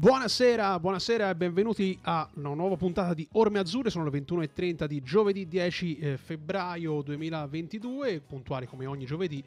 [0.00, 3.90] Buonasera, buonasera e benvenuti a una nuova puntata di Orme Azzurre.
[3.90, 9.44] Sono le 21.30 di giovedì 10 eh, febbraio 2022, puntuali come ogni giovedì.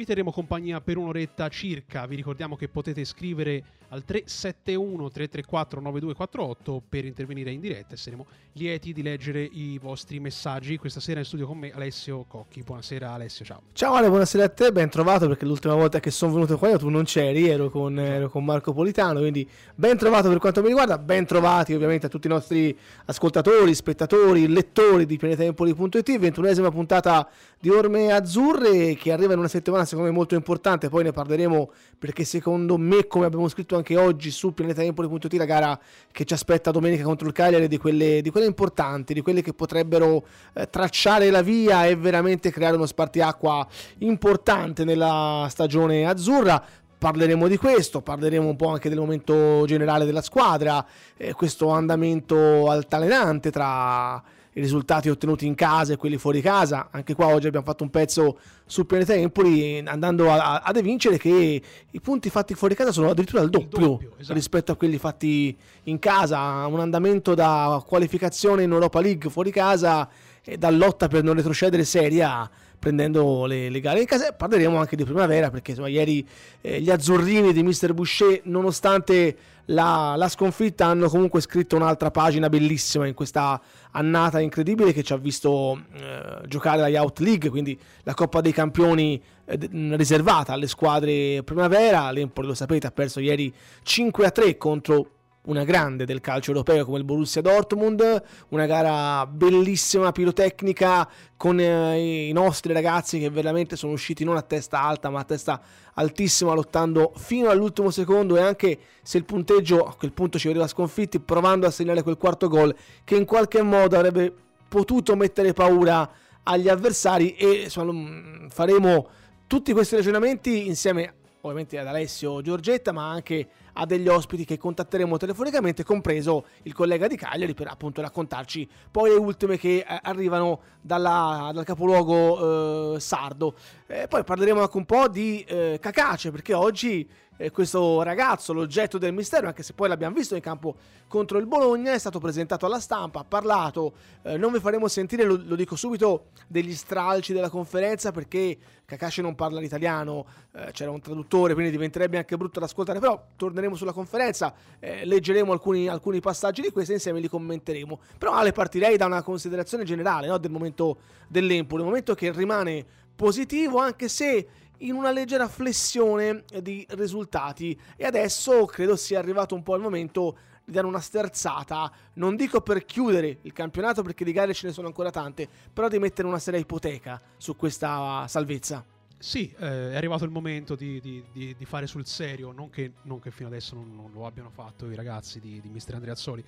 [0.00, 2.06] Vi terremo compagnia per un'oretta circa.
[2.06, 8.26] Vi ricordiamo che potete scrivere al 371 334 9248 per intervenire in diretta e saremo
[8.52, 10.76] lieti di leggere i vostri messaggi.
[10.76, 12.62] Questa sera in studio con me Alessio Cocchi.
[12.62, 13.62] Buonasera Alessio, ciao.
[13.72, 16.78] Ciao Ale, buonasera a te, ben trovato perché l'ultima volta che sono venuto qua io
[16.78, 20.68] tu non c'eri, ero con, ero con Marco Politano, quindi ben trovato per quanto mi
[20.68, 27.28] riguarda, ben trovati ovviamente a tutti i nostri ascoltatori, spettatori, lettori di pianetempoli.it, ventunesima puntata
[27.58, 31.70] di Orme Azzurre che arriva in una settimana secondo me molto importante, poi ne parleremo
[31.98, 35.78] perché secondo me, come abbiamo scritto anche oggi su pianetempoli.it, la gara
[36.12, 39.52] che ci aspetta domenica contro il Cagliari di quelle, di quelle importanti, di quelle che
[39.52, 43.66] potrebbero eh, tracciare la via e veramente creare uno spartiacqua
[43.98, 46.62] importante nella stagione azzurra.
[46.98, 50.84] Parleremo di questo, parleremo un po' anche del momento generale della squadra,
[51.16, 54.22] eh, questo andamento altalenante tra
[54.52, 56.88] i risultati ottenuti in casa e quelli fuori casa.
[56.90, 61.18] Anche qua oggi abbiamo fatto un pezzo sul pianeta Empoli andando a, a, ad evincere
[61.18, 64.34] che i punti fatti fuori casa sono addirittura il doppio, il doppio esatto.
[64.34, 66.66] rispetto a quelli fatti in casa.
[66.66, 70.08] Un andamento da qualificazione in Europa League fuori casa
[70.42, 72.48] e da lotta per non retrocedere seria
[72.80, 74.32] prendendo le, le, gare in casa.
[74.32, 76.26] Parleremo anche di primavera perché insomma, ieri
[76.62, 82.48] eh, gli azzurrini di Mister Boucher, nonostante la, la, sconfitta, hanno comunque scritto un'altra pagina
[82.48, 83.60] bellissima in questa
[83.92, 88.52] annata incredibile che ci ha visto eh, giocare la Youth League, quindi la Coppa dei
[88.52, 89.58] Campioni eh,
[89.92, 92.10] riservata alle squadre primavera.
[92.10, 95.10] L'Empoli, lo sapete, ha perso ieri 5 a 3 contro
[95.42, 102.28] una grande del calcio europeo come il Borussia Dortmund, una gara bellissima, pirotecnica, con eh,
[102.28, 105.60] i nostri ragazzi che veramente sono usciti non a testa alta ma a testa
[105.94, 108.36] altissima lottando fino all'ultimo secondo.
[108.36, 112.18] E anche se il punteggio a quel punto ci vedeva sconfitti provando a segnare quel
[112.18, 114.32] quarto gol che in qualche modo avrebbe
[114.68, 116.08] potuto mettere paura
[116.42, 117.34] agli avversari.
[117.36, 119.08] E insomma, faremo
[119.46, 125.16] tutti questi ragionamenti insieme ovviamente ad Alessio Giorgetta ma anche a degli ospiti che contatteremo
[125.16, 130.60] telefonicamente, compreso il collega di Cagliari, per appunto raccontarci poi le ultime che eh, arrivano
[130.80, 133.54] dalla, dal capoluogo eh, sardo.
[133.86, 137.08] Eh, poi parleremo anche un po' di eh, Cacace, perché oggi
[137.40, 140.76] eh, questo ragazzo, l'oggetto del mistero, anche se poi l'abbiamo visto in campo
[141.08, 145.24] contro il Bologna, è stato presentato alla stampa, ha parlato, eh, non vi faremo sentire,
[145.24, 150.90] lo, lo, dico subito, degli stralci della conferenza perché Kakashi non parla l'italiano, eh, c'era
[150.90, 155.88] un traduttore, quindi diventerebbe anche brutto da ascoltare, però torneremo sulla conferenza, eh, leggeremo alcuni,
[155.88, 158.00] alcuni, passaggi di questa e insieme li commenteremo.
[158.18, 160.98] Però Ale partirei da una considerazione generale no, del momento
[161.28, 162.84] dell'Empoli, un momento che rimane
[163.14, 164.46] positivo anche se
[164.78, 170.38] in una leggera flessione di risultati e adesso credo sia arrivato un po' il momento
[170.64, 174.72] di dare una sterzata, non dico per chiudere il campionato perché di gare ce ne
[174.72, 178.84] sono ancora tante, però di mettere una seria ipoteca su questa salvezza.
[179.20, 182.92] Sì, eh, è arrivato il momento di, di, di, di, fare sul serio, non che,
[183.02, 186.42] non che fino adesso non, non, lo abbiano fatto i ragazzi di, Mister Andreazzoli,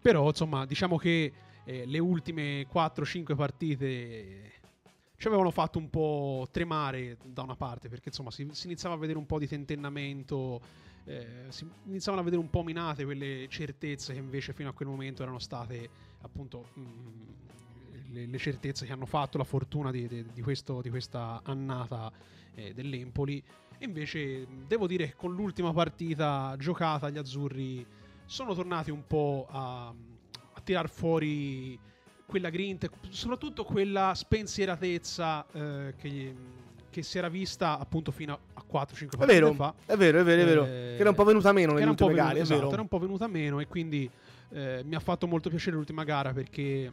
[0.00, 1.32] però insomma diciamo che
[1.64, 4.52] eh, le ultime 4-5 partite
[5.16, 8.98] ci avevano fatto un po' tremare da una parte perché insomma si, si iniziava a
[8.98, 10.60] vedere un po' di tentennamento,
[11.02, 14.86] eh, si iniziavano a vedere un po' minate quelle certezze che invece fino a quel
[14.86, 17.47] momento erano state appunto mh, mm,
[18.10, 22.10] le, le, certezze che hanno fatto la fortuna di, di, di, questo, di questa annata
[22.54, 23.42] eh, dell'Empoli.
[23.78, 27.86] E invece devo dire che con l'ultima partita giocata gli azzurri
[28.24, 31.78] sono tornati un po' a, a tirar fuori
[32.26, 36.34] quella grinta, soprattutto quella spensieratezza eh, che,
[36.90, 39.74] che, si era vista appunto fino a 4-5 partite fa.
[39.86, 40.64] È vero, è vero, è vero.
[40.64, 42.98] Eh, che era un po' venuta meno nelle ultime venuta, gare, esatto, Era un po'
[42.98, 44.10] venuta meno e quindi
[44.50, 46.92] eh, mi ha fatto molto piacere l'ultima gara perché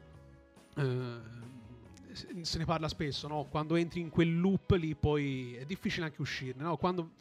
[0.77, 3.47] eh, se ne parla spesso, no?
[3.49, 6.77] Quando entri in quel loop lì poi è difficile anche uscirne, no?
[6.77, 7.11] Quando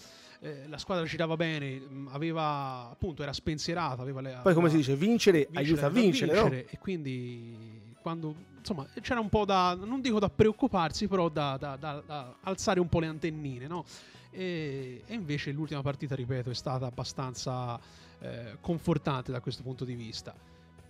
[0.41, 4.97] eh, la squadra girava bene, aveva appunto era spensierata, aveva le, Poi come si dice,
[4.97, 6.69] vincere, vincere aiuta a vincere, vincere no?
[6.71, 11.77] e quindi quando insomma c'era un po' da, non dico da preoccuparsi, però da, da,
[11.77, 13.85] da alzare un po' le antennine, no?
[14.31, 17.79] E, e, invece l'ultima partita, ripeto, è stata abbastanza
[18.21, 20.35] eh, confortante da questo punto di vista.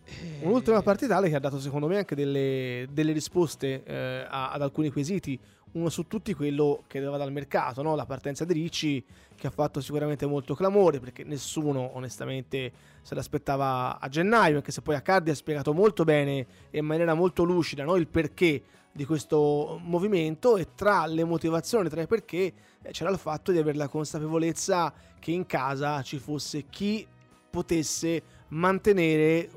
[0.05, 0.45] E...
[0.47, 5.39] Un'ultima partita che ha dato secondo me anche delle, delle risposte eh, ad alcuni quesiti
[5.75, 7.97] uno su tutti quello che arriva dal mercato, no?
[7.97, 9.05] la partenza di Ricci
[9.35, 12.73] che ha fatto sicuramente molto clamore perché nessuno onestamente
[13.03, 17.15] se l'aspettava a gennaio, anche se poi Accardi ha spiegato molto bene e in maniera
[17.15, 17.97] molto lucida no?
[17.97, 18.63] il perché
[18.93, 23.59] di questo movimento e tra le motivazioni, tra i perché, eh, c'era il fatto di
[23.59, 27.05] avere la consapevolezza che in casa ci fosse chi
[27.51, 29.51] potesse mantenere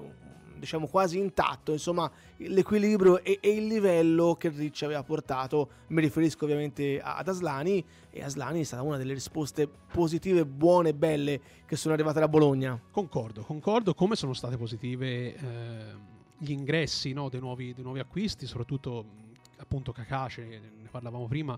[0.60, 5.70] diciamo quasi intatto insomma l'equilibrio e, e, il livello che Ricci aveva portato.
[5.88, 10.94] Mi riferisco ovviamente ad Aslani e Aslani è stata una delle risposte positive buone e
[10.94, 12.80] belle che sono arrivate da Bologna.
[12.92, 15.96] Concordo concordo come sono state positive eh,
[16.38, 19.26] gli ingressi no, dei, nuovi, dei, nuovi, acquisti soprattutto
[19.58, 21.58] appunto Cacace ne parlavamo prima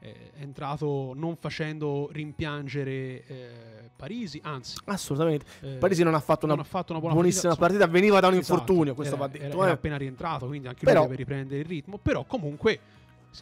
[0.00, 5.44] è entrato non facendo rimpiangere eh, Parisi, anzi assolutamente.
[5.60, 8.34] Eh, Parisi non ha fatto una, ha fatto una buonissima partita, partita, veniva da un
[8.34, 9.44] esatto, infortunio, questo era, va detto.
[9.44, 9.62] Era, eh.
[9.62, 12.80] era appena rientrato, quindi anche però, lui deve riprendere il ritmo, però comunque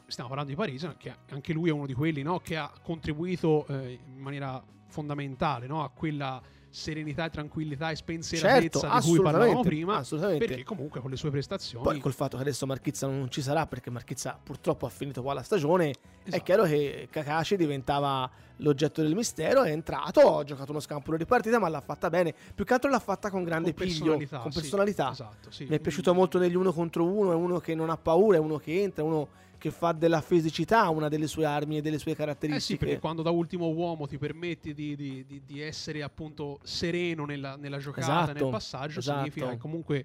[0.06, 3.64] stiamo parlando di Parisi, che anche lui è uno di quelli no, che ha contribuito
[3.68, 9.20] eh, in maniera fondamentale no, a quella serenità e tranquillità e spensieratezza certo, di cui
[9.22, 10.46] parlavamo prima assolutamente.
[10.46, 13.66] perché comunque con le sue prestazioni poi col fatto che adesso Marchizza non ci sarà
[13.66, 16.36] perché Marchizza purtroppo ha finito qua la stagione esatto.
[16.36, 21.24] è chiaro che Kakashi diventava l'oggetto del mistero è entrato ha giocato uno scampolo di
[21.24, 24.52] partita ma l'ha fatta bene più che altro l'ha fatta con grande con piglio con
[24.52, 25.66] personalità sì, esatto, sì.
[25.68, 28.40] mi è piaciuto molto negli uno contro uno è uno che non ha paura è
[28.40, 29.28] uno che entra è uno
[29.58, 32.74] che fa della fisicità una delle sue armi e delle sue caratteristiche.
[32.74, 36.60] Eh sì, perché quando da ultimo uomo ti permetti di, di, di, di essere appunto
[36.62, 39.18] sereno nella, nella giocata, esatto, nel passaggio, esatto.
[39.18, 40.04] significa che comunque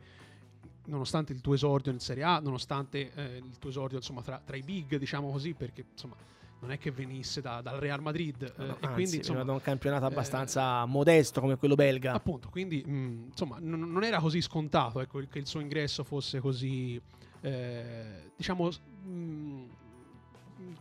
[0.85, 4.55] nonostante il tuo esordio in Serie A, nonostante eh, il tuo esordio insomma, tra, tra,
[4.57, 6.15] i big, diciamo così, perché insomma
[6.59, 9.51] non è che venisse da, dal Real Madrid eh, no, e anzi, quindi insomma da
[9.51, 12.13] un campionato abbastanza eh, modesto come quello belga.
[12.13, 16.03] Appunto, quindi mh, mm, insomma n- non era così scontato ecco, che il suo ingresso
[16.03, 16.99] fosse così
[17.43, 18.69] eh, diciamo
[19.03, 19.69] mh, mm,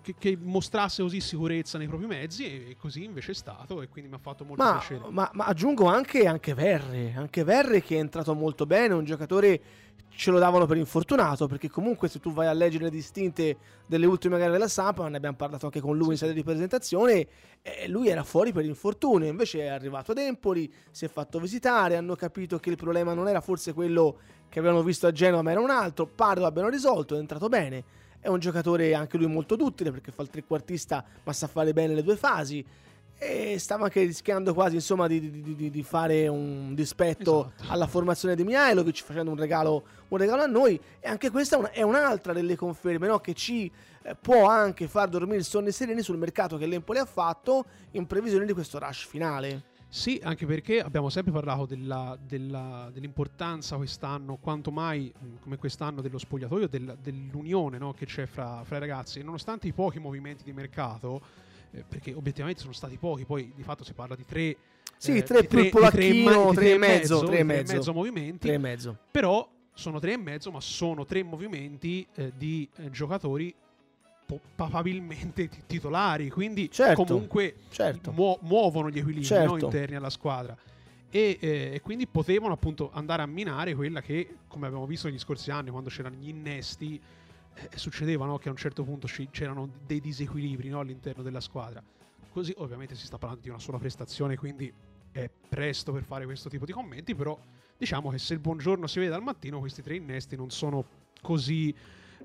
[0.00, 4.10] che, che, mostrasse così sicurezza nei propri mezzi e così invece è stato e quindi
[4.10, 5.04] mi ha fatto molto ma, piacere.
[5.10, 9.60] Ma, ma, aggiungo anche, anche Verre, anche Verre che è entrato molto bene, un giocatore
[10.14, 13.56] ce lo davano per infortunato perché comunque se tu vai a leggere le distinte
[13.86, 17.26] delle ultime gare della Sampa, ne abbiamo parlato anche con lui in sede di presentazione,
[17.62, 21.96] eh, lui era fuori per infortunio, invece è arrivato ad Empoli, si è fatto visitare,
[21.96, 24.18] hanno capito che il problema non era forse quello
[24.48, 28.01] che avevano visto a Genova ma era un altro, lo abbiano risolto, è entrato bene
[28.22, 31.92] è un giocatore anche lui molto duttile perché fa il trequartista ma sa fare bene
[31.92, 32.64] le due fasi.
[33.18, 37.72] E stava anche rischiando quasi insomma, di, di, di, di, fare un dispetto esatto.
[37.72, 40.80] alla formazione di Mihailovic facendo un regalo, un regalo, a noi.
[40.98, 43.20] E anche questa è, una, è un'altra delle conferme no?
[43.20, 43.70] che ci
[44.02, 48.44] eh, può anche far dormire sonni sereni sul mercato che l'Empoli ha fatto in previsione
[48.44, 49.70] di questo rush finale.
[49.92, 56.16] Sì, anche perché abbiamo sempre parlato della, della, dell'importanza quest'anno, quanto mai come quest'anno, dello
[56.16, 59.18] spogliatoio, del, dell'unione no, che c'è fra, fra, i ragazzi.
[59.18, 61.20] E nonostante i pochi movimenti di mercato,
[61.72, 64.56] eh, perché obiettivamente sono stati pochi, poi di fatto si parla di tre.
[64.96, 68.46] Sì, eh, tre più polacchino, tre, e mezzo, tre e mezzo, mezzo movimenti.
[68.46, 68.98] Tre e mezzo.
[69.10, 73.54] Però sono tre e mezzo, ma sono tre movimenti eh, di eh, giocatori
[74.54, 78.12] probabilmente titolari, quindi certo, comunque certo.
[78.12, 79.56] Muo- muovono gli equilibri certo.
[79.56, 80.56] no, interni alla squadra.
[81.10, 85.18] E, eh, e, quindi potevano appunto andare a minare quella che, come abbiamo visto negli
[85.18, 87.00] scorsi anni, quando c'erano gli innesti,
[87.54, 91.40] eh, succedeva no, che a un certo punto c- c'erano dei disequilibri no, all'interno della
[91.40, 91.82] squadra.
[92.30, 94.72] Così ovviamente si sta parlando di una sola prestazione, quindi
[95.12, 97.38] è presto per fare questo tipo di commenti, però
[97.76, 100.82] diciamo che se il buongiorno si vede al mattino, questi tre innesti non sono
[101.20, 101.74] così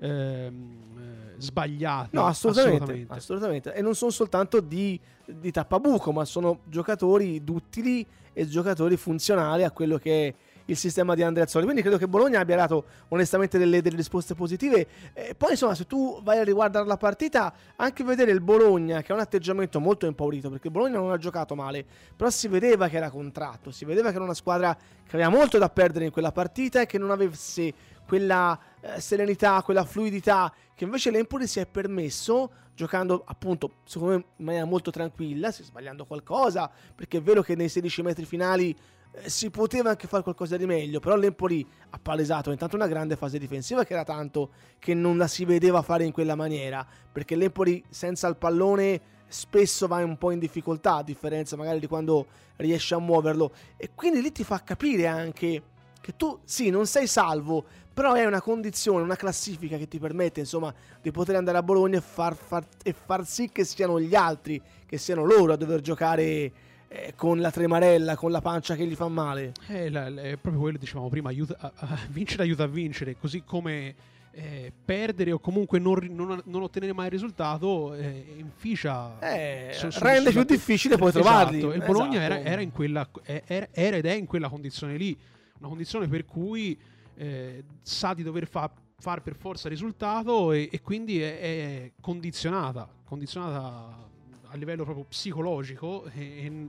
[0.00, 2.10] ehm, eh, sbagliati.
[2.12, 3.74] No, assolutamente, assolutamente, assolutamente.
[3.74, 9.70] E non sono soltanto di, di tappabuco, ma sono giocatori duttili e giocatori funzionali a
[9.70, 10.34] quello che è
[10.68, 11.64] il sistema di Andrea Azzoli.
[11.64, 14.86] Quindi credo che Bologna abbia dato onestamente delle, delle risposte positive.
[15.12, 19.12] E poi, insomma, se tu vai a riguardare la partita, anche vedere il Bologna che
[19.12, 21.84] ha un atteggiamento molto impaurito, perché Bologna non ha giocato male,
[22.14, 25.58] però si vedeva che era contratto, si vedeva che era una squadra che aveva molto
[25.58, 27.72] da perdere in quella partita e che non avesse
[28.08, 34.24] quella eh, serenità, quella fluidità che invece l'Empoli si è permesso giocando appunto secondo me
[34.36, 38.74] in maniera molto tranquilla, si sbagliando qualcosa, perché è vero che nei 16 metri finali
[39.12, 43.16] eh, si poteva anche fare qualcosa di meglio, però l'Empoli ha palesato intanto una grande
[43.16, 47.36] fase difensiva che era tanto che non la si vedeva fare in quella maniera, perché
[47.36, 52.26] l'Empoli senza il pallone spesso va un po' in difficoltà, a differenza magari di quando
[52.56, 53.52] riesce a muoverlo.
[53.76, 55.62] E quindi lì ti fa capire anche
[56.00, 57.64] che tu sì, non sei salvo,
[57.98, 61.98] però è una condizione, una classifica che ti permette insomma di poter andare a Bologna
[61.98, 65.80] e far, far, e far sì che siano gli altri, che siano loro a dover
[65.80, 66.52] giocare
[66.86, 69.52] eh, con la tremarella, con la pancia che gli fa male.
[69.66, 72.66] Eh, la, la, è proprio quello che dicevamo prima, aiuta, a, a, vincere aiuta a
[72.68, 73.96] vincere, così come
[74.30, 79.90] eh, perdere o comunque non, non, non, ottenere mai il risultato eh, inficia eh, su,
[79.90, 81.24] su, rende più difficile poi esatto.
[81.24, 82.34] trovarli il Bologna esatto.
[82.34, 85.18] era, era, in quella, era, era, ed è in quella condizione lì
[85.58, 86.78] una condizione per cui
[87.18, 92.88] eh, sa di dover fa- fare per forza risultato e, e quindi è, è, condizionata,
[93.04, 94.06] condizionata
[94.44, 96.68] a livello proprio psicologico e,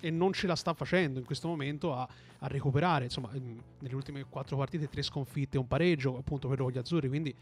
[0.00, 3.04] e non ce la sta facendo in questo momento a, a recuperare.
[3.04, 7.08] Insomma, nelle ultime quattro partite, tre sconfitte e un pareggio, appunto per gli azzurri.
[7.08, 7.34] Quindi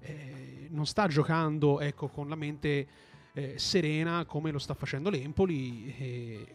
[0.00, 2.86] eh, non sta giocando ecco, con la mente
[3.32, 5.94] eh, serena come lo sta facendo l'Empoli.
[5.98, 6.46] E,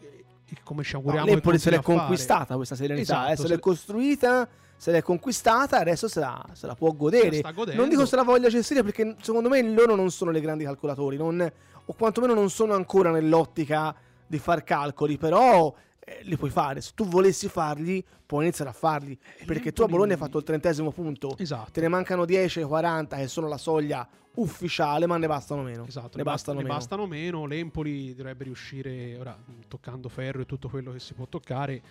[0.52, 1.26] e come ci auguriamo.
[1.26, 5.02] No, L'Empoli se l'è conquistata questa serenità, esatto, eh, se, se l'è costruita se l'è
[5.02, 7.42] conquistata, adesso se la, se la può godere.
[7.74, 11.18] Non dico se la voglia gestire perché secondo me loro non sono dei grandi calcolatori,
[11.18, 11.52] non,
[11.84, 13.94] o quantomeno non sono ancora nell'ottica
[14.26, 16.80] di far calcoli, però eh, li puoi fare.
[16.80, 19.20] Se tu volessi farli, puoi iniziare a farli.
[19.40, 21.72] Eh, perché tu a Bologna hai fatto il trentesimo punto, esatto.
[21.72, 25.86] te ne mancano 10 40 che sono la soglia ufficiale, ma ne bastano meno.
[25.88, 26.76] Esatto, ne, bastano, ne meno.
[26.78, 27.46] bastano meno.
[27.46, 31.82] L'Empoli dovrebbe riuscire, ora toccando ferro e tutto quello che si può toccare.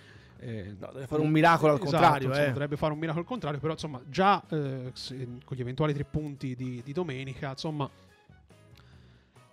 [0.40, 2.28] Eh, no, deve fare un miracolo al esatto, contrario.
[2.28, 2.52] Insomma, eh.
[2.52, 6.04] Dovrebbe fare un miracolo al contrario, però insomma, già eh, se, con gli eventuali tre
[6.04, 7.90] punti di, di domenica, insomma,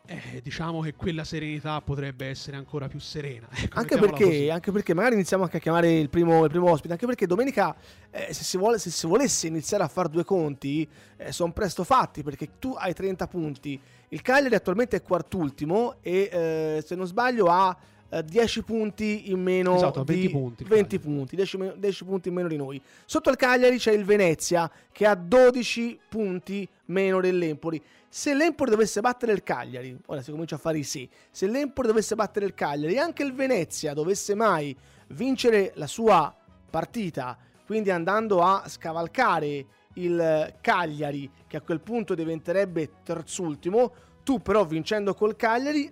[0.08, 3.48] eh, diciamo che quella serenità potrebbe essere ancora più serena.
[3.52, 6.94] Ecco, anche, perché, anche, perché, magari iniziamo anche a chiamare il primo, il primo ospite,
[6.94, 7.76] anche perché domenica
[8.12, 10.88] eh, se, si vuole, se, si volesse iniziare a fare due conti
[11.18, 16.30] eh, sono presto fatti perché tu hai 30 punti, il Cagliari attualmente è quartultimo e
[16.32, 17.76] eh, se non sbaglio ha
[18.10, 22.36] 10 eh, punti in meno esatto, di 20 punti, 20 punti 10, 10, punti in
[22.36, 22.82] meno di noi.
[23.06, 27.82] Sotto il Cagliari c'è il Venezia che ha 12 punti meno dell'Empoli.
[28.08, 31.88] Se l'Empoli dovesse battere il Cagliari, ora si comincia a fare i sì, se l'Empoli
[31.88, 34.76] dovesse battere il Cagliari e anche il Venezia dovesse mai
[35.08, 36.34] vincere la sua
[36.70, 43.94] partita, quindi andando a scavalcare il Cagliari che a quel punto diventerebbe terzultimo,
[44.24, 45.92] tu però vincendo col Cagliari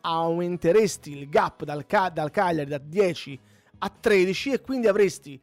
[0.00, 3.38] aumenteresti il gap dal, dal Cagliari da 10
[3.78, 5.40] a 13 e quindi avresti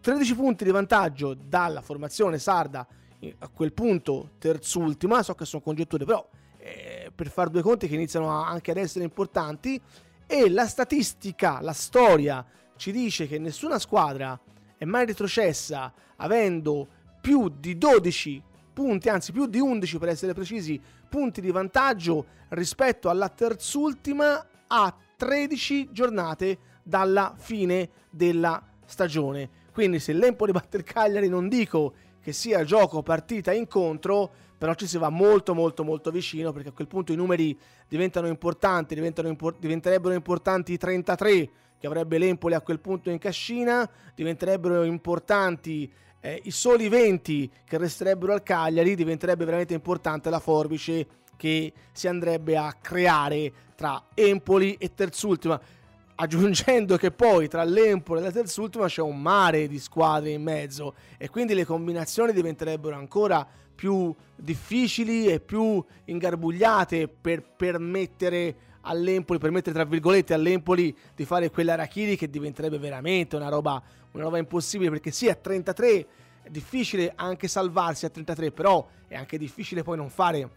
[0.00, 2.86] 13 punti di vantaggio dalla formazione sarda
[3.38, 6.28] a quel punto terzultima, so che sono congetture, però
[6.58, 9.80] eh, per fare due conti che iniziano a, anche ad essere importanti
[10.26, 12.44] e la statistica, la storia
[12.76, 14.38] ci dice che nessuna squadra
[14.76, 16.88] è mai retrocessa avendo
[17.20, 18.42] più di 12
[18.72, 24.94] punti, anzi più di 11 per essere precisi, punti di vantaggio rispetto alla terzultima a
[25.16, 29.60] 13 giornate dalla fine della stagione.
[29.72, 34.86] Quindi se l'Empoli batte il Cagliari non dico che sia gioco, partita, incontro, però ci
[34.86, 39.28] si va molto molto molto vicino perché a quel punto i numeri diventano importanti, diventano
[39.28, 45.92] impor- diventerebbero importanti i 33 che avrebbe l'Empoli a quel punto in cascina, diventerebbero importanti
[46.24, 52.06] eh, i soli 20 che resterebbero al Cagliari, diventerebbe veramente importante la forbice che si
[52.06, 55.60] andrebbe a creare tra Empoli e terzultima.
[56.14, 60.94] Aggiungendo che poi tra l'Empoli e la terzultima c'è un mare di squadre in mezzo
[61.18, 69.74] e quindi le combinazioni diventerebbero ancora più difficili e più ingarbugliate per permettere all'Empoli, permettere
[69.74, 74.90] tra virgolette all'Empoli di fare quella Rachiri che diventerebbe veramente una roba, una roba impossibile
[74.90, 76.06] perché sì a 33
[76.42, 80.48] è difficile anche salvarsi a 33 però è anche difficile poi non fare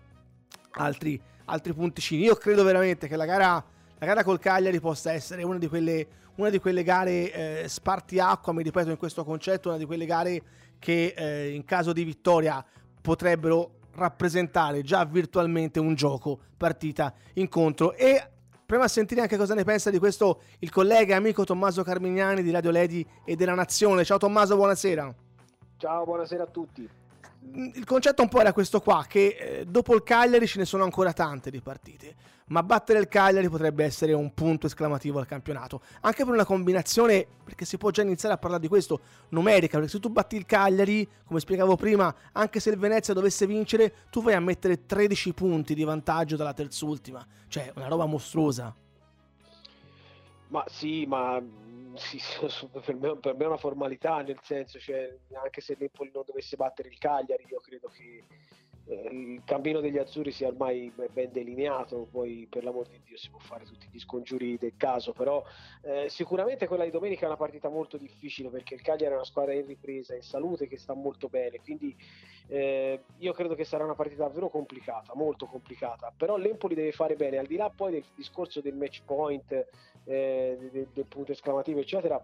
[0.71, 2.23] altri, altri punticini.
[2.23, 3.63] Io credo veramente che la gara
[3.97, 8.51] la gara col Cagliari possa essere una di quelle, una di quelle gare eh, spartiacqua,
[8.51, 10.41] mi ripeto in questo concetto, una di quelle gare
[10.79, 12.63] che eh, in caso di vittoria
[13.01, 18.29] potrebbero rappresentare già virtualmente un gioco, partita, incontro e
[18.65, 22.41] prima a sentire anche cosa ne pensa di questo il collega e amico Tommaso Carmignani
[22.43, 24.03] di Radio Ledi e della Nazione.
[24.03, 25.13] Ciao Tommaso, buonasera.
[25.77, 26.89] Ciao, buonasera a tutti
[27.53, 30.83] il concetto un po' era questo qua, che eh, dopo il Cagliari ce ne sono
[30.83, 32.15] ancora tante di partite,
[32.47, 37.25] ma battere il Cagliari potrebbe essere un punto esclamativo al campionato, anche per una combinazione,
[37.43, 38.99] perché si può già iniziare a parlare di questo,
[39.29, 43.47] numerica, perché se tu batti il Cagliari, come spiegavo prima, anche se il Venezia dovesse
[43.47, 48.75] vincere, tu vai a mettere 13 punti di vantaggio dalla terzultima, cioè una roba mostruosa.
[50.47, 51.41] Ma sì, ma
[51.97, 52.19] sì,
[52.83, 56.55] per, me, per, me, è una formalità, nel senso, cioè, anche se l'Empoli non dovesse
[56.55, 58.23] battere il Cagliari, io credo che
[58.87, 63.39] il cammino degli azzurri sia ormai ben delineato, poi per l'amor di Dio si può
[63.39, 65.43] fare tutti gli scongiuri del caso, però
[65.81, 69.25] eh, sicuramente quella di domenica è una partita molto difficile perché il Cagliari è una
[69.25, 71.95] squadra in ripresa, in salute, che sta molto bene, quindi
[72.47, 77.15] eh, io credo che sarà una partita davvero complicata, molto complicata, però l'Empoli deve fare
[77.15, 79.51] bene, al di là poi del discorso del match point,
[80.03, 82.23] eh, del, del punto esclamativo, eccetera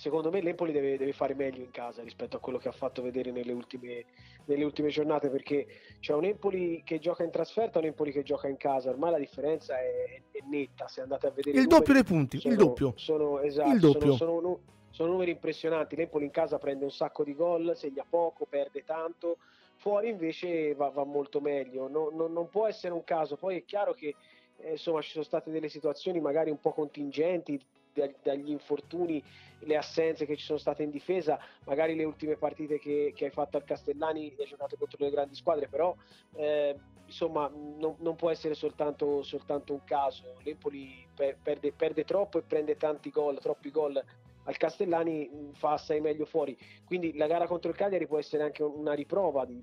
[0.00, 3.02] secondo me l'Empoli deve, deve, fare meglio in casa rispetto a quello che ha fatto
[3.02, 4.06] vedere nelle ultime,
[4.50, 5.66] nelle ultime, giornate perché
[6.00, 8.90] c'è un Empoli che gioca in trasferta e un Empoli che gioca in casa.
[8.90, 12.54] Ormai la differenza è, è netta se andate a vedere il doppio dei punti sono,
[12.54, 12.92] il doppio.
[12.96, 14.16] sono, esatto, il doppio.
[14.16, 15.96] Sono, sono, sono, numeri impressionanti.
[15.96, 19.38] l'Empoli in casa prende un sacco di gol segna poco, perde tanto.
[19.76, 21.88] Fuori invece va, va molto meglio.
[21.88, 23.36] No, no, non può essere un caso.
[23.36, 24.14] Poi è chiaro che
[24.58, 27.58] eh, insomma ci sono state delle situazioni magari un po' contingenti
[27.92, 29.22] dagli infortuni,
[29.60, 33.30] le assenze che ci sono state in difesa, magari le ultime partite che, che hai
[33.30, 35.94] fatto al Castellani hai giocato contro le grandi squadre, però
[36.36, 40.36] eh, insomma non, non, può essere soltanto, soltanto un caso.
[40.42, 44.02] L'Empoli per, perde, perde, troppo e prende tanti gol, troppi gol
[44.44, 46.56] al Castellani mm, fa assai meglio fuori.
[46.84, 49.62] Quindi la gara contro il Cagliari può essere anche una riprova di,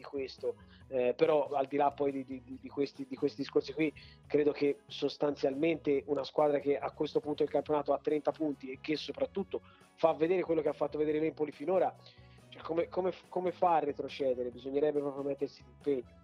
[0.00, 0.54] di, questo.
[0.88, 3.92] Eh, però al di là poi di, di, di, questi, di, questi, discorsi qui
[4.26, 8.78] credo che sostanzialmente una squadra che a questo punto del campionato ha 30 punti e
[8.80, 9.60] che soprattutto
[9.94, 11.94] fa vedere quello che ha fatto vedere l'Empoli finora
[12.48, 14.50] cioè come, come, come fa a retrocedere?
[14.50, 16.18] bisognerebbe proprio mettersi d'impegno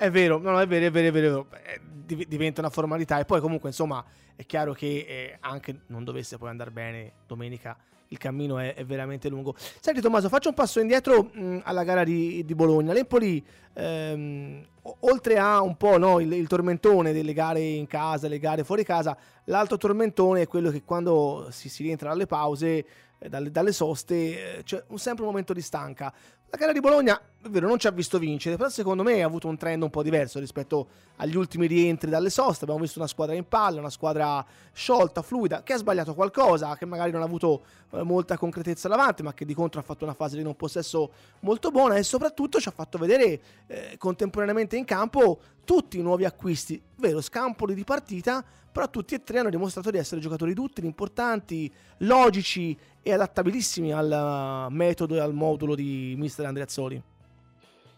[0.00, 2.24] è vero, no, no, è vero, è vero, è vero, è vero.
[2.28, 4.04] diventa una formalità e poi comunque insomma
[4.36, 7.76] è chiaro che eh, anche non dovesse poi andare bene domenica
[8.08, 9.54] il cammino è, è, veramente lungo.
[9.80, 12.92] Senti Tommaso, faccio un passo indietro mh, alla gara di, di Bologna.
[12.92, 14.64] L'Empoli, ehm,
[15.00, 18.84] oltre a un po' no, il, il, tormentone delle gare in casa, le gare fuori
[18.84, 22.86] casa, l'altro tormentone è quello che quando si, si rientra dalle pause,
[23.18, 26.12] eh, dalle, dalle, soste, eh, c'è sempre un momento di stanca.
[26.50, 29.26] La gara di Bologna, è vero, non ci ha visto vincere, però secondo me ha
[29.26, 32.64] avuto un trend un po' diverso rispetto agli ultimi rientri dalle soste.
[32.64, 36.84] Abbiamo visto una squadra in palla, una squadra sciolta, fluida, che ha sbagliato qualcosa, che
[36.84, 40.14] magari non ha avuto eh, molta concretezza davanti, ma che di contro ha fatto una
[40.14, 44.84] fase di non possesso molto buona e soprattutto ci ha fatto vedere eh, contemporaneamente in
[44.84, 49.90] campo tutti i nuovi acquisti, vero, scampoli di partita, però tutti e tre hanno dimostrato
[49.90, 56.44] di essere giocatori duttili, importanti, logici e adattabilissimi al metodo e al modulo di mister
[56.44, 57.02] Andreazzoli.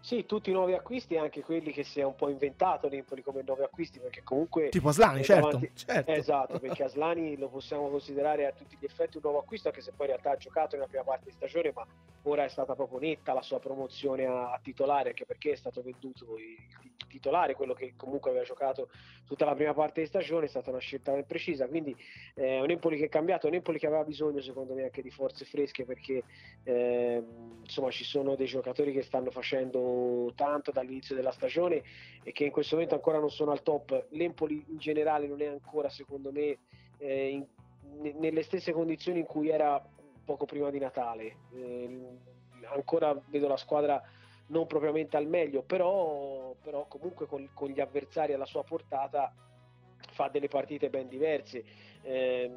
[0.00, 3.42] Sì, tutti i nuovi acquisti, anche quelli che si è un po' inventato l'Empoli come
[3.44, 4.70] nuovi acquisti, perché comunque...
[4.70, 5.70] Tipo Aslani, certo, davanti...
[5.74, 6.10] certo.
[6.10, 9.92] Esatto, perché Aslani lo possiamo considerare a tutti gli effetti un nuovo acquisto, anche se
[9.94, 11.86] poi in realtà ha giocato nella prima parte di stagione, ma
[12.22, 15.82] ora è stata proprio netta la sua promozione a, a titolare, anche perché è stato
[15.82, 18.88] venduto il, il, titolare, quello che comunque aveva giocato
[19.26, 21.94] tutta la prima parte di stagione, è stata una scelta ben precisa, quindi
[22.34, 25.02] è eh, un Empoli che è cambiato, un Empoli che aveva bisogno secondo me anche
[25.02, 26.22] di forze fresche, perché
[26.64, 27.22] eh,
[27.62, 29.89] insomma ci sono dei giocatori che stanno facendo
[30.34, 31.82] tanto dall'inizio della stagione
[32.22, 34.06] e che in questo momento ancora non sono al top.
[34.10, 36.58] L'Empoli in generale non è ancora, secondo me,
[36.98, 37.46] eh, in,
[38.18, 39.82] nelle stesse condizioni in cui era
[40.24, 41.36] poco prima di Natale.
[41.54, 42.00] Eh,
[42.72, 44.02] ancora vedo la squadra
[44.48, 49.32] non propriamente al meglio, però, però comunque con, con, gli avversari alla sua portata
[50.12, 51.64] fa delle partite ben diverse.
[52.02, 52.50] Eh,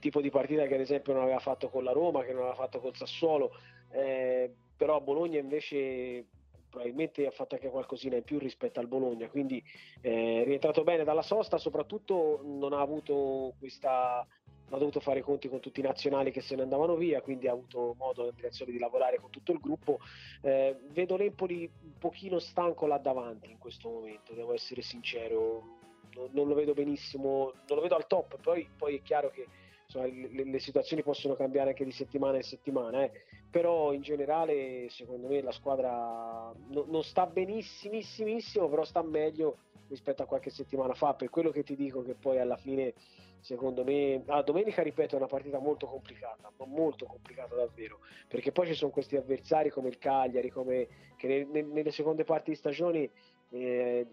[0.00, 2.54] tipo di partita che ad esempio non aveva fatto con la Roma, che non aveva
[2.54, 3.52] fatto col Sassuolo,
[3.90, 6.26] eh, però Bologna invece
[6.68, 9.62] probabilmente ha fatto anche qualcosina in più rispetto al Bologna, quindi
[10.00, 14.26] eh, è rientrato bene dalla sosta, soprattutto non ha avuto questa
[14.70, 17.48] ha dovuto fare i conti con tutti i nazionali che se ne andavano via, quindi
[17.48, 19.98] ha avuto modo di lavorare con tutto il gruppo.
[20.42, 25.76] Eh, vedo l'Empoli un pochino stanco là davanti in questo momento, devo essere sincero,
[26.14, 29.46] non, non lo vedo benissimo, non lo vedo al top, poi, poi è chiaro che
[29.88, 33.10] insomma, le, le, situazioni possono cambiare anche di settimana in settimana, eh.
[33.50, 39.56] però in generale secondo me la squadra no, non sta benissimissimo, però sta meglio
[39.88, 42.92] rispetto a qualche settimana fa, per quello che ti dico che poi alla fine
[43.40, 48.50] secondo me ah, domenica ripeto è una partita molto complicata ma molto complicata davvero perché
[48.50, 52.56] poi ci sono questi avversari come il Cagliari come, che ne, nelle seconde parti di
[52.56, 53.10] stagione
[53.50, 54.06] eh,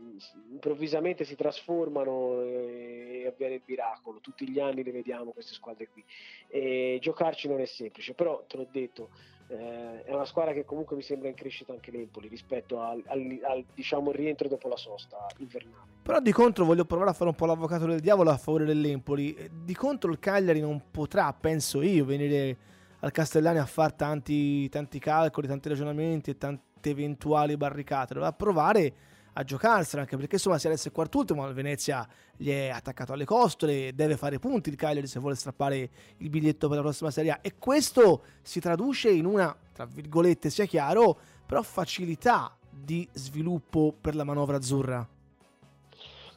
[0.51, 4.19] improvvisamente si trasformano e avviene il miracolo.
[4.19, 6.03] Tutti gli anni le vediamo queste squadre qui.
[6.47, 9.09] E giocarci non è semplice, però te l'ho detto.
[9.47, 13.39] Eh, è una squadra che comunque mi sembra in crescita anche l'Empoli rispetto al, al,
[13.43, 15.93] al diciamo, rientro dopo la sosta invernale.
[16.01, 19.35] Però di contro voglio provare a fare un po' l'avvocato del diavolo a favore dell'Empoli.
[19.63, 22.57] Di contro il Cagliari non potrà, penso io, venire
[23.01, 28.15] al Castellani a fare tanti, tanti calcoli, tanti ragionamenti e tante eventuali barricate.
[28.15, 28.93] Dovrà provare
[29.37, 33.93] a giocarsela, anche perché insomma si è quart'ultimo, il Venezia gli è attaccato alle costole,
[33.93, 37.39] deve fare punti il Cagliari se vuole strappare il biglietto per la prossima Serie A
[37.41, 44.15] e questo si traduce in una, tra virgolette sia chiaro, però facilità di sviluppo per
[44.15, 45.07] la manovra azzurra.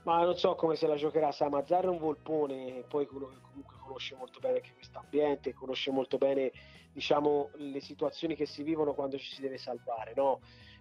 [0.03, 4.41] Ma non so come se la giocherà Samazzar è un volpone, poi comunque conosce molto
[4.41, 6.51] bene anche questo ambiente, conosce molto bene
[6.93, 10.41] diciamo, le situazioni che si vivono quando ci si deve salvare, no?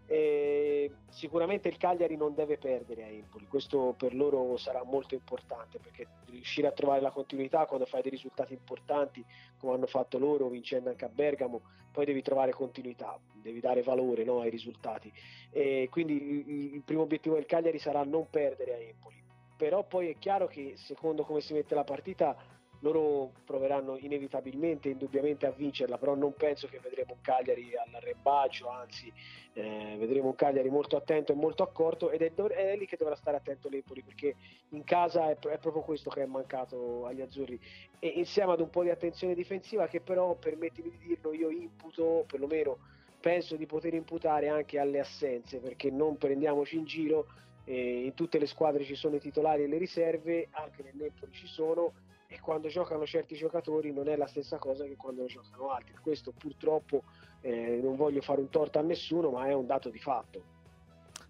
[0.09, 5.79] Eh, sicuramente il Cagliari non deve perdere a Empoli, questo per loro sarà molto importante
[5.79, 9.23] perché riuscire a trovare la continuità quando fai dei risultati importanti
[9.57, 14.23] come hanno fatto loro vincendo anche a Bergamo, poi devi trovare continuità, devi dare valore
[14.23, 15.11] no, ai risultati.
[15.51, 19.21] E quindi il primo obiettivo del Cagliari sarà non perdere a Empoli,
[19.57, 25.45] però poi è chiaro che secondo come si mette la partita loro proveranno inevitabilmente, indubbiamente
[25.45, 29.11] a vincerla, però non penso che vedremo un Cagliari all'arrembaggio, anzi
[29.53, 33.15] eh, vedremo un Cagliari molto attento e molto accorto ed è, è, lì che dovrà
[33.15, 34.35] stare attento l'Empoli perché
[34.69, 37.59] in casa è, è, proprio questo che è mancato agli azzurri.
[37.99, 42.25] E insieme ad un po' di attenzione difensiva che però, permettimi di dirlo, io imputo,
[42.27, 42.77] perlomeno
[43.19, 47.25] penso di poter imputare anche alle assenze perché non prendiamoci in giro,
[47.63, 51.47] eh, in tutte le squadre ci sono i titolari e le riserve, anche nell'Empoli ci
[51.47, 51.93] sono
[52.27, 55.95] e quando giocano certi giocatori non è la stessa cosa che quando giocano altri.
[56.01, 57.03] Questo purtroppo
[57.41, 60.55] eh, non voglio fare un torto a nessuno, ma è un dato di fatto.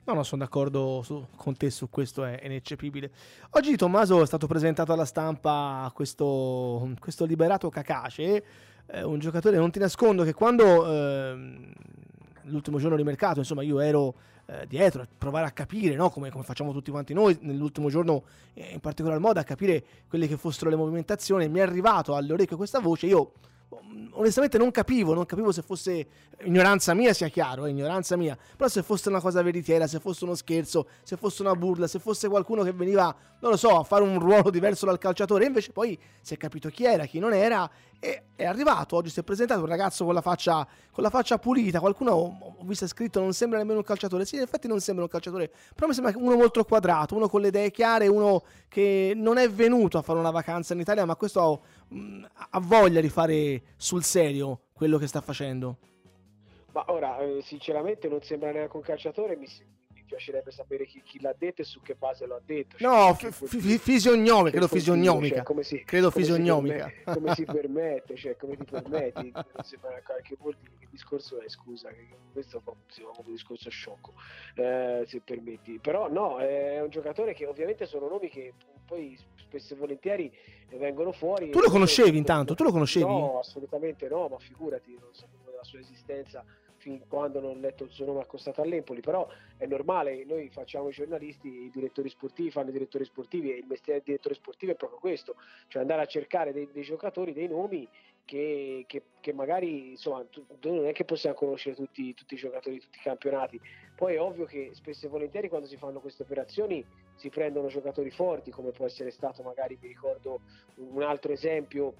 [0.06, 3.12] No, no, sono d'accordo su, con te su questo, è, è ineccepibile.
[3.52, 8.44] Oggi Tommaso è stato presentato alla stampa questo, questo liberato Cacace,
[8.88, 11.72] eh, un giocatore, non ti nascondo che quando eh,
[12.44, 14.16] l'ultimo giorno di mercato, insomma, io ero
[14.50, 16.10] eh, dietro, provare a capire, no?
[16.10, 20.28] come, come, facciamo tutti quanti noi, nell'ultimo giorno eh, in particolar modo, a capire quelle
[20.28, 21.50] che fossero le movimentazioni.
[21.50, 23.34] Mi è arrivato all'orecchio questa voce, io
[24.12, 26.08] onestamente non capivo, non capivo se fosse
[26.44, 30.24] ignoranza mia, sia chiaro, è ignoranza mia, però se fosse una cosa veritiera, se fosse
[30.24, 33.84] uno scherzo, se fosse una burla, se fosse qualcuno che veniva, non lo so, a
[33.84, 37.34] fare un ruolo diverso dal calciatore, invece poi si è capito chi era, chi non
[37.34, 41.10] era e è arrivato, oggi si è presentato un ragazzo con la faccia, con la
[41.10, 44.80] faccia pulita, qualcuno ho visto scritto non sembra nemmeno un calciatore, sì in effetti non
[44.80, 48.44] sembra un calciatore, però mi sembra uno molto quadrato, uno con le idee chiare, uno
[48.68, 53.02] che non è venuto a fare una vacanza in Italia, ma questo mh, ha voglia
[53.02, 55.78] di fare sul serio quello che sta facendo.
[56.74, 59.48] Ma ora, eh, sinceramente non sembra neanche un calciatore, mi,
[60.08, 62.78] piacerebbe sapere chi, chi, l'ha detto e su che base lo ha detto.
[62.78, 65.36] Cioè, no, f- f- fisionomica, credo fisionomica.
[65.36, 66.88] Cioè, come si, credo come fisionomica.
[66.88, 69.32] Si come si permette, cioè come ti permetti?
[69.32, 72.72] Non sembra che vuol dire che discorso è, scusa, che questo è
[73.26, 74.14] un discorso sciocco,
[74.56, 75.80] eh, se permetti.
[75.80, 78.54] Però no, è un giocatore che ovviamente sono nomi che
[78.86, 80.32] poi spesso e volentieri
[80.70, 81.50] vengono fuori.
[81.52, 82.56] Tu lo conoscevi intanto?
[82.56, 83.06] Tu lo conoscevi?
[83.06, 86.44] No, assolutamente no, ma figurati, non sapevo della sua esistenza
[86.78, 90.90] fin quando non ho letto il suo nome accostato all'Empoli, però è normale, noi facciamo
[90.90, 94.72] i giornalisti, i direttori sportivi fanno i direttori sportivi e il mestiere del direttore sportivo
[94.72, 95.36] è proprio questo,
[95.68, 97.88] cioè andare a cercare dei, dei giocatori, dei nomi
[98.28, 102.76] che, che, che, magari insomma tu, non è che possiamo conoscere tutti, tutti, i giocatori
[102.76, 103.60] di tutti i campionati.
[103.96, 106.86] Poi è ovvio che spesso e volentieri quando si fanno queste operazioni
[107.16, 110.42] si prendono giocatori forti, come può essere stato magari, vi ricordo
[110.76, 111.96] un altro esempio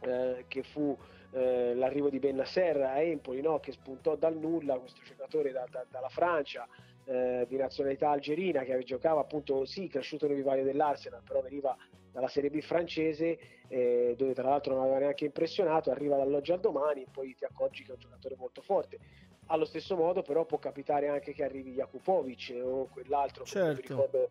[0.00, 0.96] eh, che fu
[1.32, 3.60] eh, l'arrivo di Bennasser a Empoli, no?
[3.60, 6.66] che spuntò dal nulla questo giocatore da, da, dalla Francia
[7.04, 11.76] eh, di nazionalità algerina che giocava appunto, sì, cresciuto nel vivaio dell'Arsenal, però veniva
[12.12, 13.38] dalla Serie B francese,
[13.68, 17.84] eh, dove tra l'altro non aveva neanche impressionato, arriva dall'oggi al domani, poi ti accorgi
[17.84, 18.98] che è un giocatore molto forte.
[19.46, 23.80] Allo stesso modo, però, può capitare anche che arrivi Jakupovic o quell'altro, certo.
[23.80, 24.30] ricordo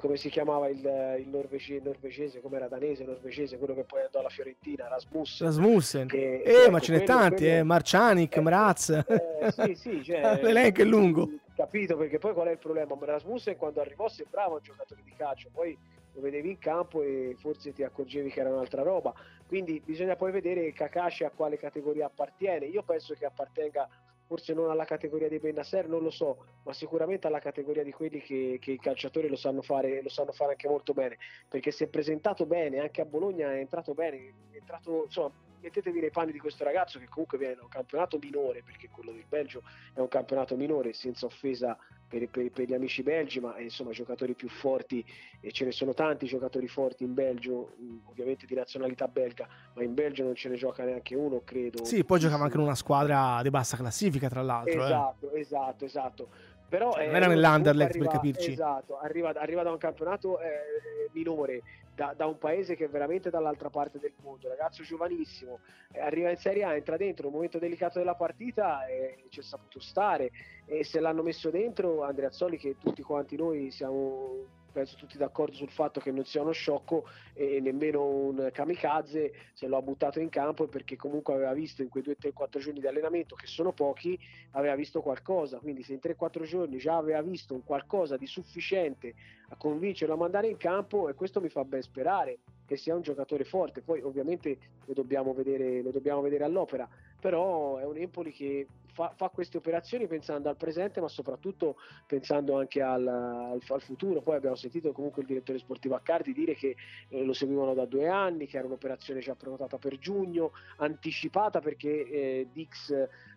[0.00, 4.20] come si chiamava il, il norvegese, norvegese, come era danese, norvegese, quello che poi andò
[4.20, 5.46] alla Fiorentina, Rasmussen.
[5.46, 6.08] Rasmussen.
[6.08, 8.88] Che, eh, ecco, ma ce n'è tanti, quello, eh, Marcianic, eh, Mraz.
[8.90, 11.28] Eh, sì, sì, cioè, l'elenco è lungo.
[11.54, 12.96] Capito, perché poi qual è il problema?
[12.98, 15.76] Rasmussen quando arrivò sembrava un giocatore di calcio, poi
[16.14, 19.12] lo vedevi in campo e forse ti accorgevi che era un'altra roba.
[19.46, 22.64] Quindi bisogna poi vedere Kakashi a quale categoria appartiene.
[22.66, 23.86] Io penso che appartenga
[24.30, 28.20] forse non alla categoria dei Benasser, non lo so, ma sicuramente alla categoria di quelli
[28.20, 31.82] che, che, i calciatori lo sanno, fare, lo sanno fare anche molto bene, perché si
[31.82, 36.30] è presentato bene, anche a Bologna è entrato bene, è entrato, insomma, mettetevi nei panni
[36.30, 39.98] di questo ragazzo che comunque viene da un campionato minore, perché quello del Belgio è
[39.98, 41.76] un campionato minore, senza offesa
[42.10, 45.04] per, per, per, gli amici belgi, ma eh, insomma giocatori più forti,
[45.40, 49.94] e ce ne sono tanti giocatori forti in Belgio, ovviamente di nazionalità belga, ma in
[49.94, 51.84] Belgio non ce ne gioca neanche uno, credo.
[51.84, 54.82] Sì, poi giocava anche in una squadra di bassa classifica, tra l'altro.
[54.82, 54.84] Eh.
[54.84, 55.40] Esatto, eh.
[55.40, 56.28] esatto, esatto.
[56.68, 58.52] Però, cioè, non era nell'Underlecht per capirci.
[58.52, 61.62] Esatto, arriva, arriva da un campionato eh, minore,
[62.00, 65.60] da, da, un paese che è veramente dall'altra parte del mondo, ragazzo giovanissimo,
[65.92, 69.42] eh, arriva in Serie A, entra dentro, un momento delicato della partita e ci è
[69.42, 70.30] saputo stare.
[70.64, 75.54] E se l'hanno messo dentro Andrea Zoli che tutti quanti noi siamo penso tutti d'accordo
[75.54, 80.20] sul fatto che non sia uno sciocco e nemmeno un kamikaze se lo ha buttato
[80.20, 84.18] in campo perché comunque aveva visto in quei 2-3-4 giorni di allenamento che sono pochi
[84.52, 85.58] aveva visto qualcosa.
[85.58, 89.14] Quindi se in 3-4 giorni già aveva visto un qualcosa di sufficiente
[89.48, 93.02] a convincerlo a mandare in campo e questo mi fa ben sperare che sia un
[93.02, 93.82] giocatore forte.
[93.82, 96.88] Poi ovviamente lo dobbiamo vedere, lo dobbiamo vedere all'opera
[97.20, 102.58] però è un Empoli che fa, fa, queste operazioni pensando al presente ma soprattutto pensando
[102.58, 104.20] anche al, al, al, futuro.
[104.20, 106.76] Poi abbiamo sentito comunque il direttore sportivo Accardi dire che
[107.08, 112.08] eh, lo seguivano da due anni che era un'operazione già prenotata per giugno anticipata perché
[112.08, 112.90] eh, Dix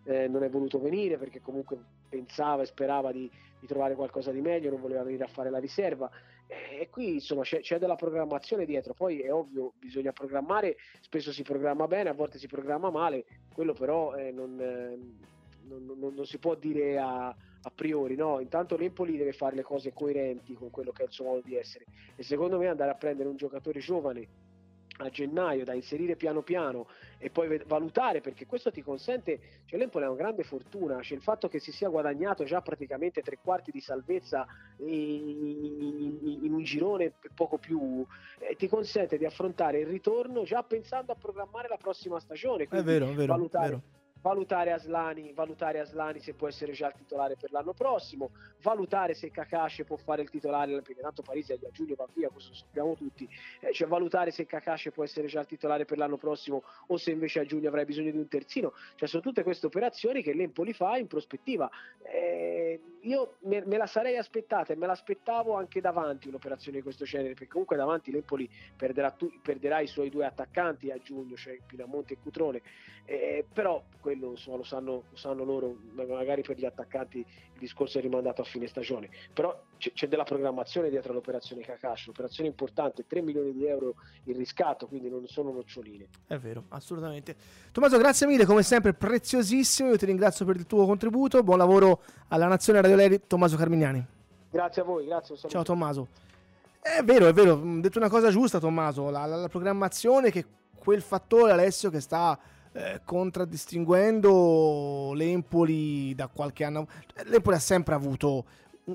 [0.04, 4.40] eh, non è voluto venire perché comunque pensava e sperava di, di, trovare qualcosa di
[4.40, 6.10] meglio non voleva venire a fare la riserva
[6.46, 11.42] E qui insomma c'è, c'è, della programmazione dietro, poi è ovvio, bisogna programmare, spesso si
[11.42, 14.98] programma bene, a volte si programma male, quello però eh, non, eh,
[15.62, 18.40] non, non, non, si può dire a, a priori, no?
[18.40, 21.56] Intanto l'Empoli deve fare le cose coerenti con quello che è il suo modo di
[21.56, 21.86] essere.
[22.16, 24.28] E secondo me andare a prendere un giocatore giovane
[24.98, 26.86] a gennaio da inserire piano piano
[27.18, 31.22] e poi valutare perché questo ti consente cioè l'Empoli è una grande fortuna c'è il
[31.22, 34.46] fatto che si sia guadagnato già praticamente tre quarti di salvezza
[34.78, 38.06] in, un girone poco più
[38.38, 42.82] eh, ti consente di affrontare il ritorno già pensando a programmare la prossima stagione è
[42.82, 43.82] vero, è vero, valutare, vero
[44.24, 48.30] valutare Aslani, valutare Aslani se può essere già il titolare per l'anno prossimo,
[48.62, 52.52] valutare se Kakashi può fare il titolare, perché tanto Parisi a giugno va via, questo
[52.52, 53.28] lo sappiamo tutti,
[53.60, 57.10] eh, cioè valutare se Kakashi può essere già il titolare per l'anno prossimo o se
[57.10, 60.72] invece a giugno avrai bisogno di un terzino, cioè sono tutte queste operazioni che l'Empoli
[60.72, 61.68] fa in prospettiva.
[62.02, 67.04] Eh, io me, me, la sarei aspettata e me l'aspettavo anche davanti un'operazione di questo
[67.04, 71.58] genere, perché comunque davanti l'Empoli perderà, tu, perderà i suoi due attaccanti a giugno, cioè
[71.66, 72.62] Pinamonte e Cutrone,
[73.04, 77.98] eh, però quello insomma, lo, sanno, lo, sanno, loro, magari per gli attaccanti il discorso
[77.98, 79.58] è rimandato a fine stagione, però
[79.92, 83.94] c'è, della programmazione dietro l'operazione Kakashi, l'operazione importante, 3 milioni di euro
[84.24, 86.08] il riscatto, quindi non sono noccioline.
[86.26, 87.36] È vero, assolutamente.
[87.72, 92.02] Tommaso, grazie mille, come sempre preziosissimo, io ti ringrazio per il tuo contributo, buon lavoro
[92.28, 94.04] alla Nazione Radio Leri, Tommaso Carmignani.
[94.50, 95.36] Grazie a voi, grazie.
[95.48, 96.08] Ciao Tommaso.
[96.80, 100.44] È vero, è vero, hai detto una cosa giusta Tommaso, la, la, la programmazione che
[100.76, 102.38] quel fattore Alessio che sta
[102.72, 106.88] eh, contraddistinguendo l'Empoli da qualche anno.
[107.24, 108.44] L'Empoli ha sempre avuto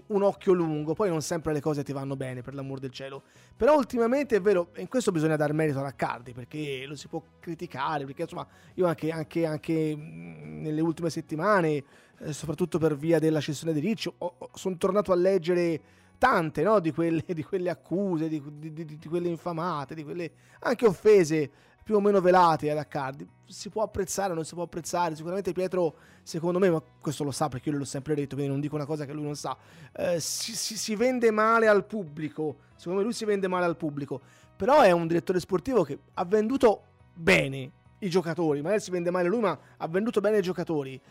[0.07, 3.23] un, occhio lungo, poi non sempre le cose ti vanno bene, per l'amor del cielo.
[3.55, 7.21] Però ultimamente è vero, in questo bisogna dar merito a Raccardi, perché lo si può
[7.39, 11.83] criticare, perché insomma io anche, anche, anche nelle ultime settimane,
[12.19, 14.15] eh, soprattutto per via della cessione di Riccio,
[14.53, 15.81] sono tornato a leggere
[16.19, 16.79] tante no?
[16.79, 21.51] di, quelle, di, quelle, accuse, di, di, di, quelle infamate, di quelle anche offese
[21.89, 23.27] più o meno velate ad Accardi.
[23.47, 25.15] Si può apprezzare o non si può apprezzare.
[25.15, 28.61] Sicuramente Pietro, secondo me, ma questo lo sa perché io l'ho sempre detto, quindi non
[28.61, 29.57] dico una cosa che lui non sa.
[29.93, 32.57] Eh, si, si, si, vende male al pubblico.
[32.75, 34.21] Secondo me lui si vende male al pubblico.
[34.55, 38.61] Però è un direttore sportivo che ha venduto bene i giocatori.
[38.61, 41.01] Magari si vende male lui, ma ha venduto bene i giocatori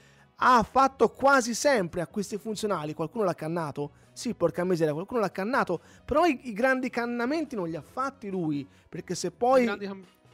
[0.41, 2.95] ha fatto quasi sempre acquisti funzionali.
[2.95, 3.91] Qualcuno l'ha cannato?
[4.13, 5.81] Sì, porca miseria, qualcuno l'ha cannato.
[6.05, 8.67] Però i, i grandi cannamenti non li ha fatti lui.
[8.89, 9.65] Perché se poi.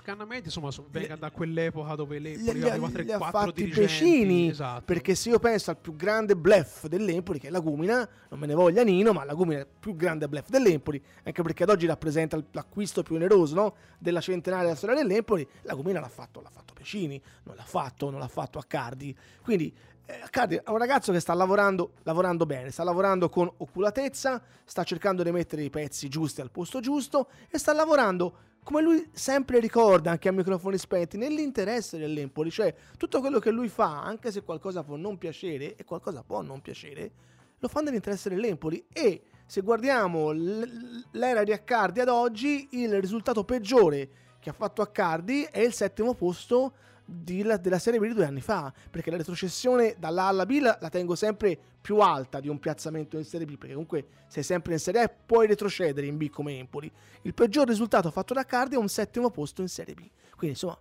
[0.04, 4.50] I grandi Cannamenti insomma venga da quell'epoca dove l'Empoli le, aveva 3 4 fatti Pescini,
[4.50, 4.82] esatto.
[4.84, 8.54] perché se io penso al più grande bluff dell'Empoli che è Lagumina, non me ne
[8.54, 12.38] voglia Nino, ma Lagumina è il più grande bluff dell'Empoli, anche perché ad oggi rappresenta
[12.52, 13.74] l'acquisto più oneroso no?
[13.98, 18.20] della centenaria della storia dell'Empoli, Lagumina l'ha fatto, l'ha fatto Pescini, non l'ha fatto, non
[18.20, 19.16] l'ha fatto Accardi.
[19.42, 24.42] Quindi eh, Accardi è un ragazzo che sta lavorando, lavorando bene, sta lavorando con oculatezza,
[24.64, 29.09] sta cercando di mettere i pezzi giusti al posto giusto e sta lavorando come lui
[29.12, 34.33] sempre ricorda anche a microfoni spenti, nell'interesse dell'Empoli, cioè tutto quello che lui fa, anche
[34.33, 37.12] se qualcosa può non piacere, e qualcosa può non piacere,
[37.59, 44.09] lo fa nell'interesse dell'Empoli e se guardiamo l'era di Accardi ad oggi, il risultato peggiore
[44.40, 48.24] che ha fatto Accardi è il settimo posto di, la, della Serie B di due
[48.24, 52.40] anni fa, perché la retrocessione dalla A alla B la, la, tengo sempre più alta
[52.40, 56.06] di un piazzamento in Serie B, perché comunque sei sempre in Serie A puoi retrocedere
[56.06, 56.90] in B come Empoli.
[57.22, 60.78] Il peggior risultato fatto da Cardi è un settimo posto in Serie B, quindi insomma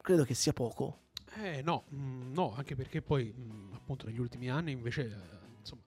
[0.00, 1.00] credo che sia poco.
[1.36, 5.06] Eh no, mm, no, anche perché poi mm, appunto negli ultimi anni invece...
[5.06, 5.82] Eh, insomma,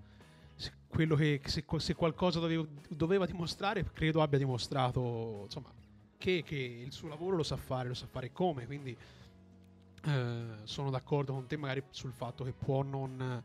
[0.87, 5.71] quello che se, se qualcosa doveva, doveva, dimostrare, credo abbia dimostrato insomma,
[6.17, 8.65] che, che, il suo lavoro lo sa fare, lo sa fare come.
[8.65, 8.95] Quindi
[10.03, 13.41] eh, sono d'accordo con te magari sul fatto che può non,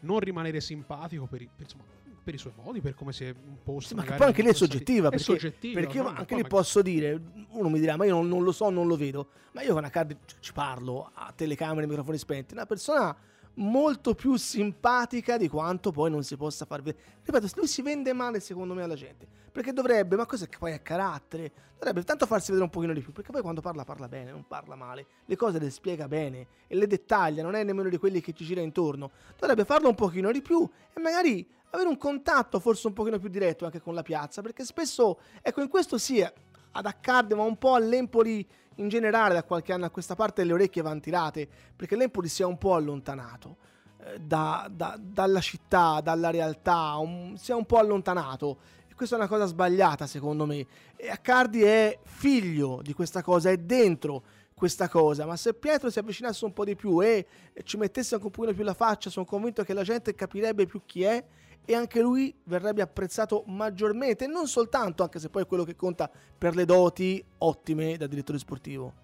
[0.00, 1.84] non rimanere simpatico per, per, insomma,
[2.22, 3.88] per, i suoi modi, per come si è imposto.
[3.88, 6.82] Sì, ma poi anche lei è soggettiva, perché, è soggettiva, perché io anche lì posso
[6.82, 9.74] dire, uno mi dirà, ma io non, non, lo so, non lo vedo, ma io
[9.74, 13.16] con card ci parlo a telecamere, microfoni spenti, una persona
[13.54, 17.04] molto più simpatica di quanto poi non si possa far vedere.
[17.22, 20.72] Ripeto, lui si vende male secondo me alla gente, perché dovrebbe, ma cosa che poi
[20.72, 24.08] è carattere, dovrebbe tanto farsi vedere un pochino di più, perché poi quando parla parla
[24.08, 27.88] bene, non parla male, le cose le spiega bene e le dettaglia, non è nemmeno
[27.88, 31.88] di quelli che ci gira intorno, dovrebbe farlo un pochino di più e magari avere
[31.88, 35.68] un contatto forse un pochino più diretto anche con la piazza, perché spesso, ecco in
[35.68, 40.14] questo sì, ad Accade, ma un po' all'Empoli in generale da qualche anno a questa
[40.14, 43.56] parte le orecchie vanno tirate perché l'Empoli si è un po' allontanato
[44.04, 49.18] eh, da, da, dalla città, dalla realtà, un, si è un po' allontanato questa è
[49.18, 54.22] una cosa sbagliata secondo me e Accardi è figlio di questa cosa, è dentro
[54.54, 57.26] questa cosa, ma se Pietro si avvicinasse un po' di più e
[57.64, 60.82] ci mettesse anche un pochino più la faccia, sono convinto che la gente capirebbe più
[60.86, 61.24] chi è
[61.64, 66.08] e anche lui verrebbe apprezzato maggiormente, non soltanto, anche se poi è quello che conta
[66.38, 68.94] per le doti ottime da direttore sportivo.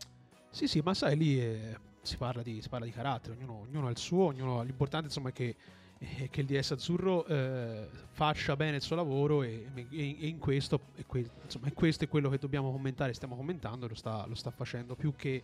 [0.50, 3.88] Sì, sì, ma sai, lì eh, si, parla di, si, parla di, carattere, ognuno, ognuno,
[3.88, 5.56] ha il suo, ognuno, l'importante insomma è che,
[5.98, 10.38] eh, che il DS Azzurro eh, faccia bene il suo lavoro e, e, e in
[10.38, 14.34] questo, e que, insomma, questo è quello che dobbiamo commentare, stiamo commentando, lo sta, lo
[14.34, 15.42] sta facendo più che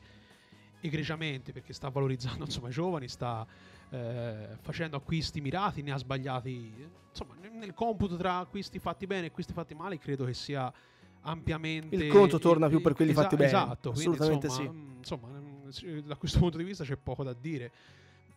[0.80, 3.46] egregiamente perché sta valorizzando insomma, i giovani, sta
[3.90, 6.72] eh, facendo acquisti mirati, ne ha sbagliati.
[7.10, 10.72] Insomma, nel computo tra acquisti fatti bene e acquisti fatti male, credo che sia
[11.22, 11.96] ampiamente.
[11.96, 13.48] Il conto torna più per quelli esa- fatti bene.
[13.48, 15.28] Esatto, assolutamente quindi, insomma,
[15.70, 15.82] sì.
[15.84, 17.72] Insomma, da questo punto di vista c'è poco da dire.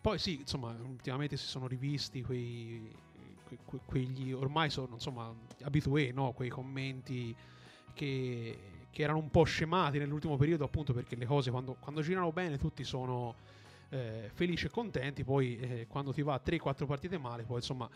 [0.00, 2.94] Poi sì, insomma, ultimamente si sono rivisti quei,
[3.64, 6.32] que, quegli ormai sono insomma abitué, no?
[6.32, 7.34] quei commenti
[7.94, 8.58] che,
[8.90, 12.58] che, erano un po' scemati nell'ultimo periodo, appunto perché le cose quando, quando girano bene
[12.58, 13.34] tutti sono
[13.90, 17.88] eh, felici e contenti, poi eh, quando ti va 3-4 partite male, poi insomma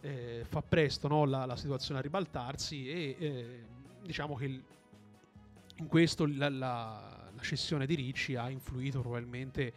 [0.00, 3.64] eh, fa presto no, la, la, situazione a ribaltarsi e eh,
[4.02, 4.62] diciamo che il,
[5.76, 9.72] in questo la, la, la, cessione di Ricci ha influito probabilmente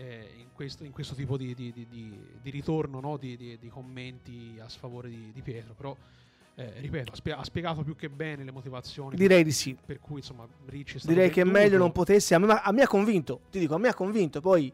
[0.00, 4.68] eh, in questo, in, questo, tipo di, di, di, di ritorno no, di, commenti a
[4.68, 5.94] sfavore di, Pietro, però
[6.54, 9.16] eh, ripeto, ha, spie- ha, spiegato più che bene le motivazioni.
[9.16, 9.76] Direi di sì.
[9.84, 12.34] Per cui, insomma, Ricci è Direi che meglio non potesse.
[12.34, 13.42] A me, a me, ha convinto.
[13.50, 14.40] Ti dico, a me ha convinto.
[14.40, 14.72] Poi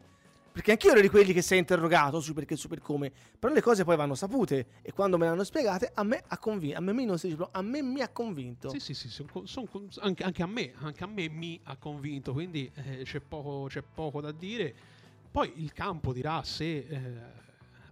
[0.51, 3.11] perché anch'io ero di quelli che si è interrogato su perché su per come.
[3.37, 4.67] Però le cose poi vanno sapute.
[4.81, 6.77] E quando me le hanno spiegate, a me ha convinto.
[6.77, 8.69] A me, non si dice, a me mi ha convinto.
[8.69, 9.09] Sì, sì, sì.
[9.09, 9.67] Son, son,
[9.99, 12.33] anche, anche, a me, anche a me mi ha convinto.
[12.33, 14.95] Quindi eh, c'è, poco, c'è, poco, da dire.
[15.37, 16.99] Poi il campo dirà se eh,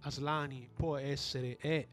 [0.00, 1.86] Aslani può essere, è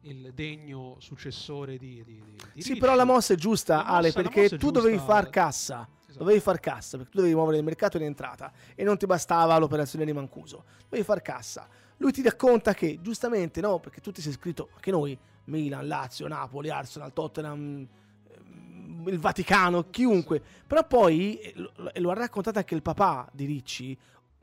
[0.00, 2.20] il degno successore di, di,
[2.52, 5.88] di Sì, però la mossa è giusta, mossa, Ale, perché tu giusta, dovevi far cassa
[6.00, 6.18] esatto.
[6.18, 9.56] dovevi far cassa perché tu dovevi muovere il mercato in entrata e non ti bastava
[9.58, 11.68] l'operazione di Mancuso, dovevi far cassa.
[11.98, 16.26] Lui ti racconta che giustamente no, perché tutti si è scritto anche noi, Milan, Lazio,
[16.26, 17.86] Napoli, Arsenal, Tottenham,
[18.28, 23.96] ehm, il Vaticano, chiunque, però poi, e lo ha raccontato anche il papà di Ricci,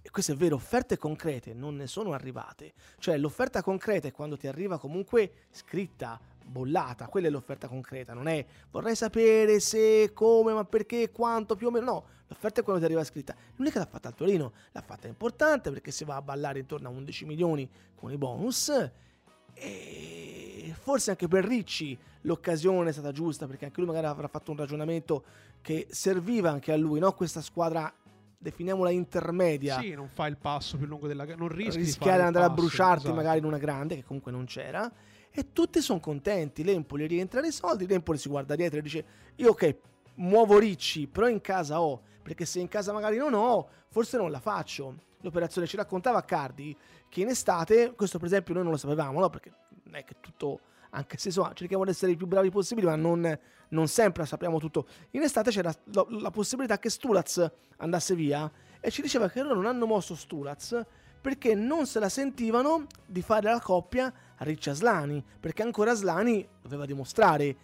[0.05, 2.73] e questo è vero, offerte concrete non ne sono arrivate.
[2.99, 8.27] Cioè l'offerta concreta è quando ti arriva comunque scritta, bollata, quella è l'offerta concreta, non
[8.27, 12.79] è vorrei sapere se, come, ma perché, quanto, più o meno, no, l'offerta è quella
[12.79, 13.33] che arriva scritta.
[13.55, 16.91] L'unica l'ha fatta al Torino, l'ha fatta importante perché si va a ballare intorno a
[16.91, 18.91] 11 milioni con i bonus
[19.53, 24.51] e forse anche per Ricci l'occasione è stata giusta perché anche lui magari avrà fatto
[24.51, 25.23] un ragionamento
[25.61, 27.13] che serviva anche a lui, no?
[27.13, 27.93] questa squadra
[28.43, 29.79] definiamola intermedia.
[29.79, 32.62] Sì, non fa il passo più lungo della non rischi rischiare di andare passo, a
[32.62, 33.15] bruciarti esatto.
[33.15, 34.91] magari in una grande che comunque non c'era
[35.32, 36.63] e tutti sono contenti.
[36.63, 39.75] L'Empoli rientra i soldi, l'Empoli si guarda dietro e dice io ok,
[40.15, 44.29] muovo Ricci, però in casa ho, perché se in casa magari non ho, forse non
[44.29, 45.12] la faccio.
[45.21, 46.75] L'operazione ci raccontava Cardi
[47.08, 49.29] che in estate, questo per esempio noi non lo sapevamo, no?
[49.29, 49.53] perché
[49.84, 50.60] non è che tutto,
[50.93, 53.38] anche se so, cerchiamo di essere i più bravi possibili, ma non,
[53.69, 54.88] non sempre sappiamo tutto.
[55.12, 59.56] In estate c'era la, la possibilità che Stulaz andasse via e ci diceva che loro
[59.56, 60.79] non hanno mosso Stulaz
[61.19, 66.86] perché non se la sentivano di fare la coppia Ricci Aslani, perché ancora Aslani doveva
[66.86, 67.56] dimostrare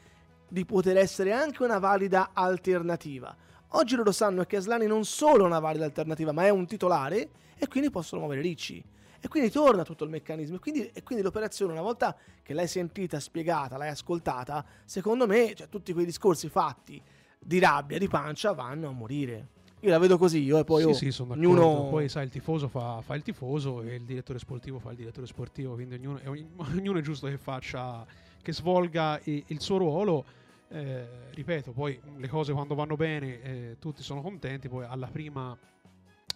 [0.48, 3.36] di poter essere anche una valida alternativa.
[3.74, 7.30] Oggi loro sanno che Aslani non solo è una valida alternativa, ma è un titolare
[7.58, 8.84] e quindi possono muovere Ricci.
[9.22, 10.56] E quindi torna tutto il meccanismo.
[10.56, 15.54] E quindi, e quindi l'operazione, una volta che l'hai sentita, spiegata, l'hai ascoltata, secondo me
[15.56, 17.02] cioè, tutti quei discorsi fatti
[17.40, 19.58] di rabbia, di pancia, vanno a morire.
[19.82, 21.88] Io la vedo così, io e poi sì, oh, sì, sono ognuno...
[21.90, 25.26] Poi sai, il tifoso fa, fa, il tifoso e il direttore sportivo fa il direttore
[25.26, 26.20] sportivo, quindi ognuno,
[26.76, 28.06] ognuno è giusto che faccia,
[28.42, 30.26] che svolga il suo ruolo.
[30.72, 35.58] Eh, ripeto, poi le cose quando vanno bene eh, tutti sono contenti, poi alla prima,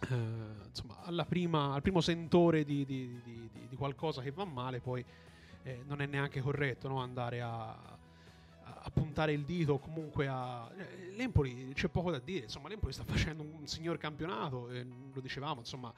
[0.09, 5.03] eh, insomma, prima, al primo sentore di, di, di, di, qualcosa che va male, poi
[5.63, 6.99] eh, non è neanche corretto no?
[6.99, 7.69] andare a,
[8.85, 13.03] a puntare il dito comunque a eh, l'Empoli c'è poco da dire insomma l'Empoli sta
[13.07, 15.93] facendo un signor campionato eh, lo dicevamo insomma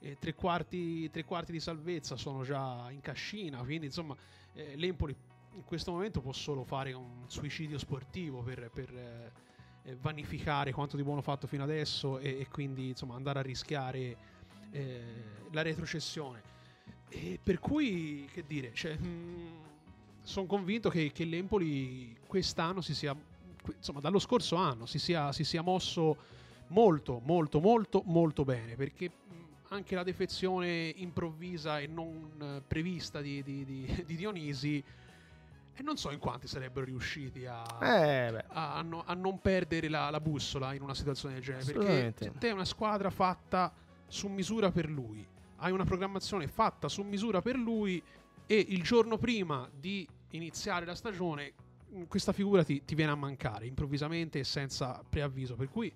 [0.00, 4.14] eh, tre, quarti, tre, quarti, di salvezza sono già in cascina quindi insomma
[4.52, 5.16] eh, l'Empoli
[5.54, 9.32] in questo momento può solo fare un suicidio sportivo per, per
[9.86, 14.16] eh, vanificare quanto di buono fatto fino adesso e, e quindi insomma andare a rischiare
[14.72, 15.00] eh,
[15.52, 16.54] la retrocessione.
[17.42, 19.46] Per cui che dire cioè, mm,
[20.22, 23.16] sono convinto che, che l'Empoli quest'anno si sia,
[23.64, 26.16] insomma, dallo scorso anno si sia, si sia mosso
[26.68, 29.10] molto, molto, molto, molto bene perché
[29.68, 34.82] anche la defezione improvvisa e non eh, prevista di, di, di, di Dionisi
[35.76, 39.88] e non so in quanti sarebbero riusciti a, eh, a, a, no, a non perdere
[39.88, 43.72] la, la, bussola in una situazione del genere perché te hai una squadra fatta
[44.06, 45.26] su misura per lui
[45.58, 48.02] hai una programmazione fatta su misura per lui
[48.46, 51.52] e il giorno prima di iniziare la stagione,
[52.08, 55.56] questa figura ti, ti viene a mancare improvvisamente e senza preavviso.
[55.56, 55.92] Per cui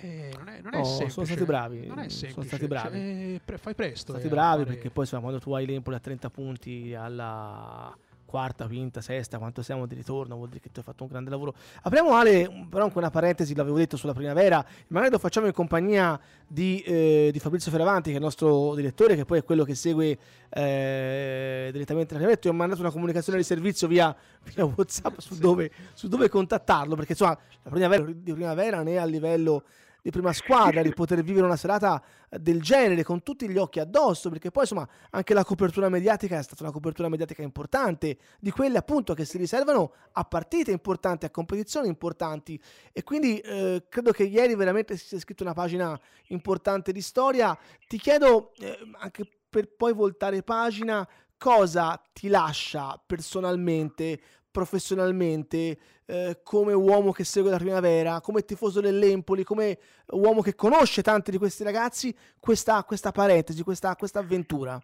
[0.00, 1.10] eh, non è, non è No, semplice.
[1.10, 2.48] sono stati bravi, Non è sono semplice.
[2.48, 2.98] stati bravi.
[2.98, 4.12] Cioè, pre- fai presto.
[4.12, 6.30] Sono eh, stati a bravi fare- perché poi insomma, quando tu hai l'Empoli a 30
[6.30, 7.96] punti alla
[8.28, 11.30] quarta, quinta, sesta, quanto siamo di ritorno, vuol dire che tu hai fatto un grande
[11.30, 11.54] lavoro.
[11.82, 16.20] Apriamo Ale, però anche una parentesi, l'avevo detto sulla primavera, magari lo facciamo in compagnia
[16.46, 19.74] di, eh, di Fabrizio Feravanti, che è il nostro direttore, che poi è quello che
[19.74, 20.18] segue
[20.50, 22.36] eh, direttamente la primavera.
[22.36, 24.14] Ti ho mandato una comunicazione di servizio via,
[24.54, 25.40] via WhatsApp su, Sì.
[25.40, 29.64] dove, su dove contattarlo, perché insomma la primavera di primavera né a livello
[30.08, 33.78] di prima squadra, di poter vivere una serata eh, del genere con tutti gli occhi
[33.78, 38.50] addosso, perché poi insomma anche la copertura mediatica è stata una copertura mediatica importante, di
[38.50, 42.60] quelle appunto che si riservano a partite importanti, a competizioni importanti
[42.92, 45.98] e quindi eh, credo che ieri veramente si sia scritto una pagina
[46.28, 47.56] importante di storia.
[47.86, 51.06] Ti chiedo eh, anche per poi voltare pagina
[51.38, 54.20] cosa ti lascia personalmente,
[54.58, 59.78] professionalmente, eh, come uomo che segue la primavera, come tifoso dell'Empoli, come
[60.08, 64.80] uomo che conosce tanti di questi ragazzi, questa, questa parentesi, questa, questa avventura.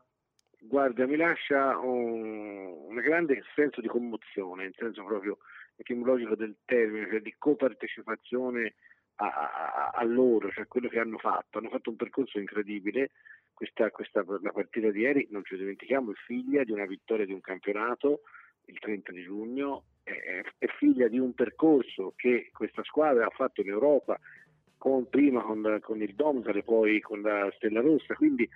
[0.61, 5.39] Guarda, mi lascia un, un grande senso di commozione, in senso proprio
[5.77, 8.75] etimologico del termine, cioè di copartecipazione
[9.17, 11.59] a, a, a loro, cioè a quello che hanno fatto.
[11.59, 13.11] Hanno fatto un percorso incredibile.
[13.53, 17.33] Questa, questa, la partita di ieri, non ci dimentichiamo, è figlia di una vittoria di
[17.33, 18.23] un campionato
[18.67, 23.61] il 30 di giugno, è, è figlia di un percorso che questa squadra ha fatto
[23.61, 24.19] in Europa,
[24.77, 28.49] con, prima con, con il Domzale, poi con la Stella Rossa, quindi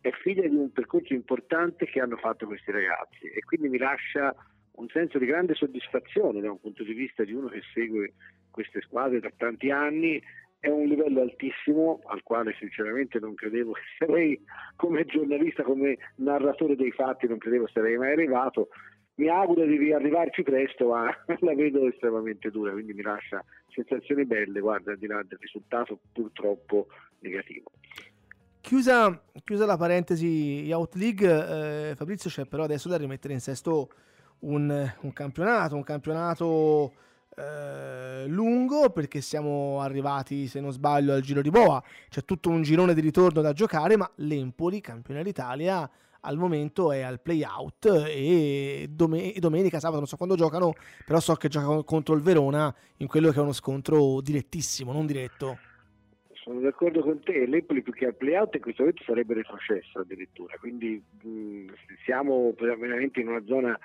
[0.00, 4.34] è figlia di un percorso importante che hanno fatto questi ragazzi e quindi mi lascia
[4.72, 8.14] un senso di grande soddisfazione da un punto di vista di uno che segue
[8.50, 10.22] queste squadre da tanti anni.
[10.60, 14.40] È un livello altissimo al quale sinceramente non credevo che sarei
[14.74, 18.68] come giornalista, come narratore dei fatti, non credevo sarei mai arrivato.
[19.14, 21.06] Mi auguro di riarrivarci presto, ma
[21.40, 25.98] la vedo estremamente dura, quindi mi lascia sensazioni belle, guarda, al di là del risultato
[26.12, 26.88] purtroppo
[27.20, 27.70] negativo.
[28.60, 33.90] Chiusa, chiusa la parentesi Out League, eh, Fabrizio c'è però adesso da rimettere in sesto
[34.40, 36.92] un, un campionato, un campionato
[37.38, 42.62] eh, lungo perché siamo arrivati, se non sbaglio, al giro di boa, c'è tutto un
[42.62, 45.88] girone di ritorno da giocare, ma l'Empoli, campione d'Italia,
[46.22, 50.72] al momento è al play-out e dome- domenica, sabato, non so quando giocano,
[51.06, 55.06] però so che giocano contro il Verona in quello che è uno scontro direttissimo, non
[55.06, 55.58] diretto.
[56.32, 60.56] Sono d'accordo con te, l'Empoli più che al playout in questo momento sarebbe retrocesso addirittura,
[60.58, 61.66] quindi mh,
[62.04, 63.78] siamo veramente in una zona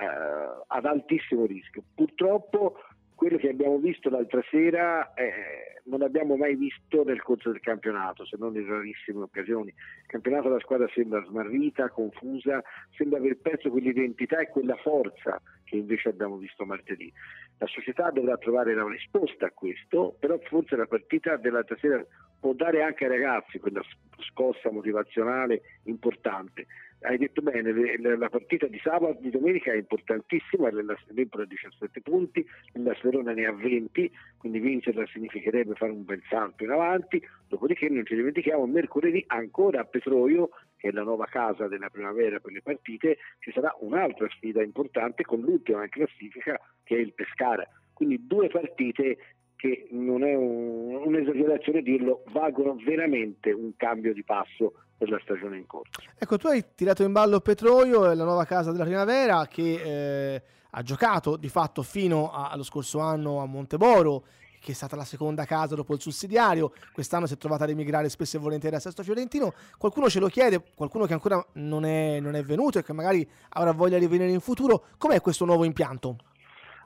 [0.00, 1.82] eh, ad altissimo rischio.
[1.94, 2.76] Purtroppo
[3.20, 8.24] quello che abbiamo visto l'altra sera eh, non abbiamo mai visto nel corso del campionato,
[8.24, 9.68] se non in rarissime occasioni.
[9.68, 12.62] Il campionato la squadra sembra smarrita, confusa,
[12.96, 17.12] sembra aver perso quell'identità e quella forza che invece abbiamo visto martedì.
[17.58, 22.02] La società dovrà trovare una risposta a questo, però forse la partita dell'altra sera
[22.40, 23.82] può dare anche ai ragazzi quella
[24.30, 26.66] scossa motivazionale importante.
[27.02, 32.46] Hai detto bene, la partita di sabato, di domenica è importantissima, l'Empoli ha 17 punti,
[32.74, 37.88] la Sverona ne ha 20, quindi vincerla significherebbe fare un bel salto in avanti, dopodiché
[37.88, 42.52] non ci dimentichiamo, mercoledì ancora a Petroio, che è la nuova casa della primavera per
[42.52, 47.66] le partite, ci sarà un'altra sfida importante con l'ultima in classifica che è il Pescara.
[47.94, 49.16] Quindi due partite
[49.56, 55.56] che non è un- un'esagerazione dirlo, valgono veramente un cambio di passo per la stagione
[55.56, 56.02] in corso.
[56.18, 60.82] Ecco, tu hai tirato in ballo Petroio, la nuova casa della primavera che eh, ha
[60.82, 64.24] giocato di fatto fino a- allo scorso anno a Monteboro,
[64.60, 66.74] che è stata la seconda casa dopo il sussidiario.
[66.92, 69.54] Quest'anno si è trovata ad emigrare spesso e volentieri a Sesto Fiorentino.
[69.78, 73.26] Qualcuno ce lo chiede, qualcuno che ancora non è, non è venuto e che magari
[73.54, 74.84] avrà voglia di venire in futuro.
[74.98, 76.16] Com'è questo nuovo impianto?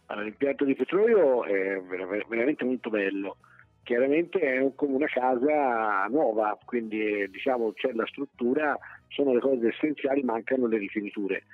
[0.07, 3.39] Allora, l'impianto di Petroio è ver- veramente molto bello.
[3.85, 8.79] Chiaramente è un- come una casa nuova, quindi diciamo c'è la struttura,
[9.09, 11.45] sono le cose essenziali, mancano le rifiniture.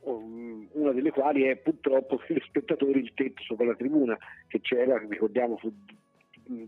[0.00, 4.16] Um, Una delle quali è purtroppo per gli spettatori il tetto sopra la tribuna
[4.46, 5.72] che c'era, ricordiamo fu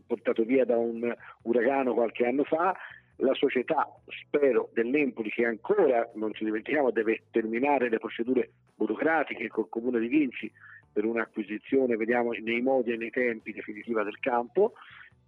[0.07, 2.75] portato via da un uragano qualche anno fa.
[3.17, 9.69] La società, spero, dell'Empoli che ancora, non ci dimentichiamo, deve terminare le procedure burocratiche col
[9.69, 10.51] comune di Vinci
[10.93, 14.73] per un'acquisizione, vediamo nei modi e nei tempi definitiva del campo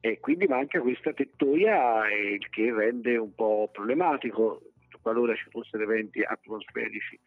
[0.05, 4.61] e quindi manca questa tettoia il che rende un po' problematico
[5.01, 7.19] qualora ci fossero eventi atmosferici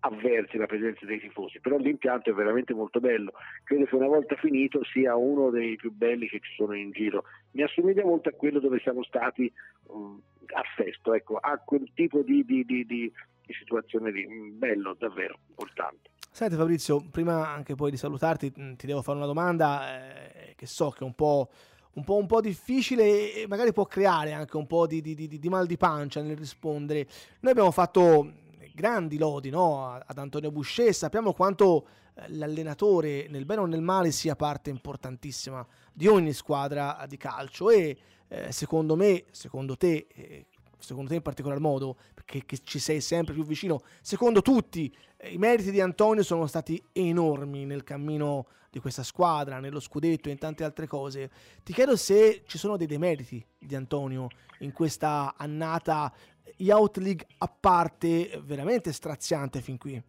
[0.00, 4.36] avversi la presenza dei tifosi, però l'impianto è veramente molto bello, credo che una volta
[4.36, 8.32] finito sia uno dei più belli che ci sono in giro, mi assomiglia molto a
[8.32, 9.50] quello dove siamo stati
[9.88, 10.18] um,
[10.54, 13.12] a Sesto, ecco, a quel tipo di, di, di, di-
[13.58, 16.10] situazione lì, Mm, bello davvero, importante.
[16.30, 20.90] Senti Fabrizio, prima anche poi di salutarti, ti devo fare una domanda eh, che so
[20.90, 21.48] che è un po',
[21.94, 25.38] un, po', un po', difficile e magari può creare anche un po' di, di, di,
[25.38, 27.06] di mal di pancia nel rispondere.
[27.40, 28.32] Noi abbiamo fatto
[28.74, 29.92] grandi lodi no?
[30.04, 35.66] ad Antonio Boucher, sappiamo quanto eh, l'allenatore nel bene o nel male sia parte importantissima
[35.92, 37.96] di ogni squadra di calcio e
[38.28, 40.46] eh, secondo me, secondo te, eh,
[40.84, 45.38] secondo te in particolar modo, perché ci sei sempre più vicino, secondo tutti eh, i
[45.38, 50.38] meriti di Antonio sono stati enormi nel cammino di questa squadra, nello scudetto e in
[50.38, 51.30] tante altre cose.
[51.62, 54.28] Ti chiedo se ci sono dei demeriti di Antonio
[54.58, 56.12] in questa annata
[56.56, 60.02] Youth League a parte veramente straziante fin qui.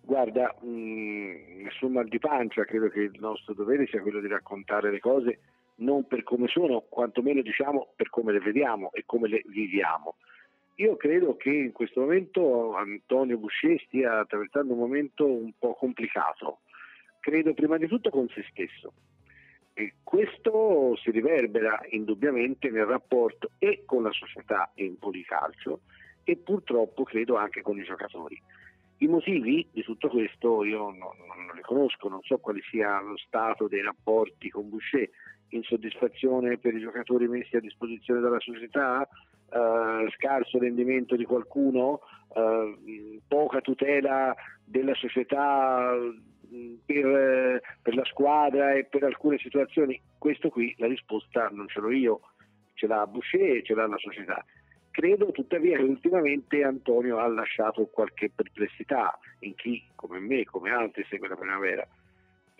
[0.00, 4.28] Guarda, mh, mm, nessun mal di pancia, credo che il nostro dovere sia quello di
[4.28, 5.38] raccontare le cose
[5.78, 10.16] non per come sono, quantomeno diciamo per come le vediamo e come le viviamo.
[10.76, 16.60] Io credo che in questo momento Antonio Boucher stia attraversando un momento un po' complicato,
[17.18, 18.92] credo prima di tutto con se stesso.
[19.74, 25.80] E questo si riverbera indubbiamente nel rapporto e con la società Empoli Calcio
[26.24, 28.40] e purtroppo credo anche con i giocatori.
[28.98, 33.16] I motivi di tutto questo io non, non li conosco, non so quale sia lo
[33.16, 35.08] stato dei rapporti con Boucher,
[35.50, 39.08] insoddisfazione per i giocatori messi a disposizione dalla società,
[39.50, 42.00] eh, scarso rendimento di qualcuno,
[42.34, 44.34] eh, poca tutela
[44.64, 50.00] della società mm, per, per, la squadra e per alcune situazioni.
[50.18, 52.20] Questo qui la risposta non ce l'ho io,
[52.74, 54.44] ce l'ha Boucher e ce l'ha la società.
[54.90, 61.06] Credo tuttavia che ultimamente Antonio ha lasciato qualche perplessità in chi, come me, come altri,
[61.08, 61.86] segue la primavera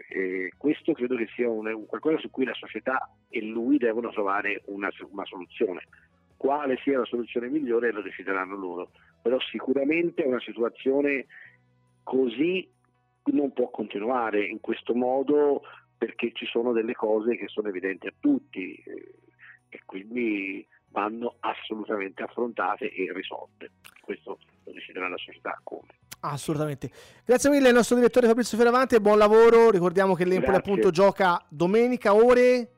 [0.09, 4.11] eh, questo credo che sia un, un, qualcosa su cui la società e lui devono
[4.11, 5.83] trovare una, una soluzione.
[6.37, 8.91] Quale sia la soluzione migliore lo decideranno loro,
[9.21, 11.27] però sicuramente una situazione
[12.05, 12.67] così
[13.33, 15.63] non può continuare in questo modo
[15.99, 19.15] perché ci sono delle cose che sono evidenti a tutti eh,
[19.69, 23.73] e quindi vanno assolutamente affrontate e risolte.
[24.01, 25.89] Questo lo deciderà la società come.
[26.21, 26.91] Assolutamente.
[27.25, 29.71] Grazie mille al nostro direttore Fabrizio Fioravanti e buon lavoro.
[29.71, 30.73] Ricordiamo che l'Empoli Grazie.
[30.73, 32.73] appunto gioca domenica ore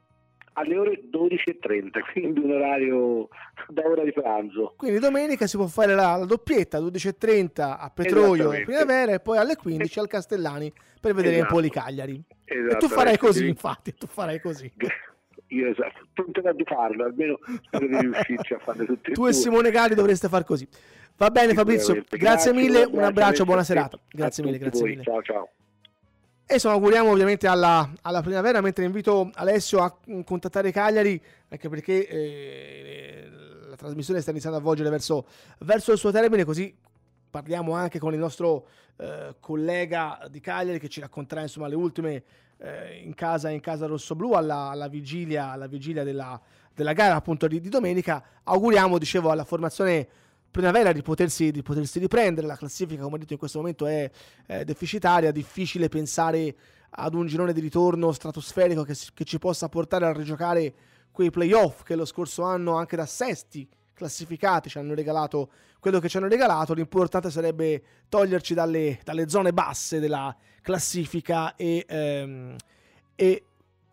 [0.60, 3.28] alle ore 12.30, quindi un orario
[3.68, 4.74] da ora di pranzo.
[4.76, 9.56] Quindi domenica si può fare la, la doppietta 12.30 a Petroio Primavera e poi alle
[9.56, 11.48] 15 al Castellani per vedere esatto.
[11.48, 12.22] Empoli Cagliari.
[12.44, 14.70] E tu farai così, infatti, tu farai così.
[15.52, 19.32] Io esatto, tenterò di farlo, almeno spero di riuscirci a fare tutte e Tu e
[19.32, 20.68] Simone Gali dovreste far così.
[21.20, 23.98] Va bene Fabrizio, grazie, mille, un abbraccio, buona serata.
[24.10, 25.02] Grazie mille, grazie mille.
[25.02, 25.50] Ciao ciao.
[26.46, 29.94] E insomma, auguriamo ovviamente alla, alla, primavera, mentre invito Alessio a
[30.24, 33.28] contattare Cagliari, anche perché eh,
[33.68, 35.26] la trasmissione sta iniziando a volgere verso,
[35.58, 36.74] verso, il suo termine, così
[37.28, 42.22] parliamo anche con il nostro eh, collega di Cagliari che ci racconterà insomma le ultime
[42.56, 46.40] eh, in casa, in casa rossoblù alla, alla vigilia, alla vigilia della,
[46.74, 48.24] della gara appunto di, di domenica.
[48.44, 50.08] Auguriamo, dicevo, alla formazione
[50.50, 52.46] primavera di potersi, di potersi riprendere.
[52.46, 54.10] La classifica, come detto, in questo momento è,
[54.46, 55.30] è deficitaria.
[55.30, 56.54] Difficile pensare
[56.90, 60.74] ad un girone di ritorno stratosferico che, che, ci possa portare a rigiocare
[61.12, 66.08] quei playoff che lo scorso anno, anche da sesti classificati, ci hanno regalato quello che
[66.08, 66.74] ci hanno regalato.
[66.74, 72.56] L'importante sarebbe toglierci dalle, dalle zone basse della classifica e, ehm,
[73.14, 73.44] e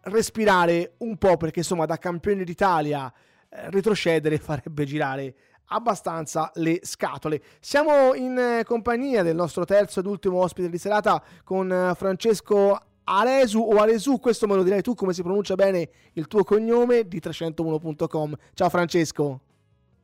[0.01, 3.11] respirare un po', perché insomma, da campioni d'Italia
[3.49, 5.35] eh, retrocedere farebbe girare
[5.67, 7.41] abbastanza le scatole.
[7.59, 12.79] Siamo in eh, compagnia del nostro terzo ed ultimo ospite di serata con eh, Francesco
[13.09, 17.07] Aresu o Aresu, questo me lo direi tu come si pronuncia bene il tuo cognome
[17.07, 18.35] di 301.com.
[18.53, 19.41] Ciao Francesco.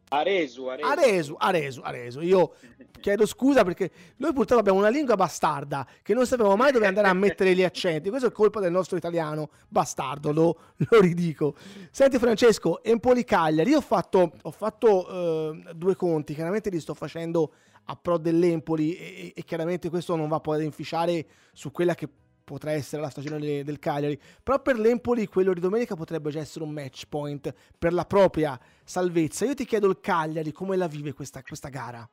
[0.09, 0.87] Aresu, Aresu.
[0.87, 2.21] Aresu, Aresu, Aresu.
[2.21, 2.53] Io
[2.99, 7.07] chiedo scusa perché noi purtroppo abbiamo una lingua bastarda che non sappiamo mai dove andare
[7.07, 8.09] a mettere gli accenti.
[8.09, 11.55] Questo è colpa del nostro italiano bastardo, lo, lo ridico.
[11.91, 16.93] Senti Francesco, Empoli Cagliari, io ho fatto, ho fatto uh, due conti, chiaramente li sto
[16.93, 17.51] facendo
[17.85, 22.07] a pro dell'Empoli e, e chiaramente questo non va poi ad inficiare su quella che
[22.43, 26.65] potrà essere la stagione del Cagliari, però per l'Empoli quello di domenica potrebbe già essere
[26.65, 29.45] un match point per la propria salvezza.
[29.45, 32.07] Io ti chiedo il Cagliari come la vive questa, questa gara?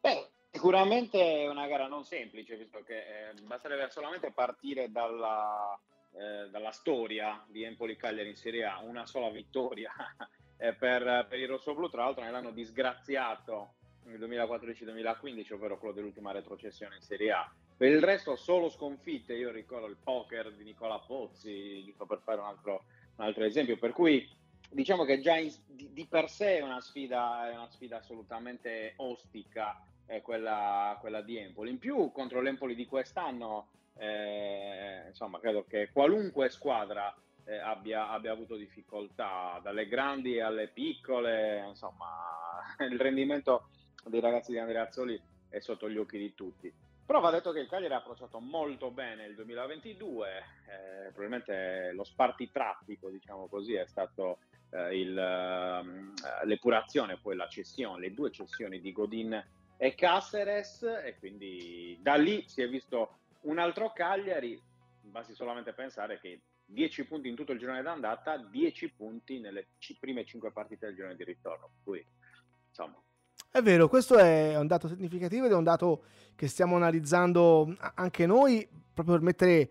[0.00, 2.96] Beh, sicuramente è una gara non semplice, visto che
[3.30, 5.78] eh, basterebbe solamente partire dalla,
[6.12, 9.92] eh, dalla storia di Empoli-Cagliari in Serie A, una sola vittoria
[10.56, 13.74] eh, per, per il rossoblù, tra l'altro nell'anno disgraziato
[14.04, 17.52] nel 2014-2015, ovvero quello dell'ultima retrocessione in Serie A.
[17.80, 22.38] Per il resto solo sconfitte, io ricordo il poker di Nicola Pozzi, giusto per fare
[22.38, 22.84] un altro,
[23.16, 24.28] un altro esempio, per cui
[24.68, 28.92] diciamo che già in, di, di, per sé è una sfida, è una sfida assolutamente
[28.96, 31.70] ostica è quella, quella di Empoli.
[31.70, 38.32] In più contro l'Empoli di quest'anno, eh, insomma, credo che qualunque squadra eh, abbia, abbia,
[38.32, 42.04] avuto difficoltà, dalle grandi alle piccole, insomma,
[42.90, 43.70] il rendimento
[44.04, 45.18] dei ragazzi di Andrea Azzoli
[45.48, 46.88] è sotto gli occhi di tutti.
[47.10, 52.04] Però va detto che il Cagliari ha approcciato molto bene il 2022, eh, probabilmente lo
[52.04, 54.38] spartitraffico, diciamo così, è stato
[54.70, 59.44] eh, il, uh, l'epurazione, poi la cessione, le due cessioni di Godin
[59.76, 64.62] e Caceres e quindi da lì si è visto un altro Cagliari,
[65.00, 69.98] basti solamente pensare che 10 punti in tutto il girone d'andata, 10 punti nelle c-
[69.98, 71.70] prime 5 partite del girone di ritorno.
[71.82, 72.06] Qui,
[72.68, 73.02] insomma.
[73.52, 76.02] È vero, questo è un dato significativo ed è un dato
[76.36, 79.70] che stiamo analizzando anche noi proprio per mettere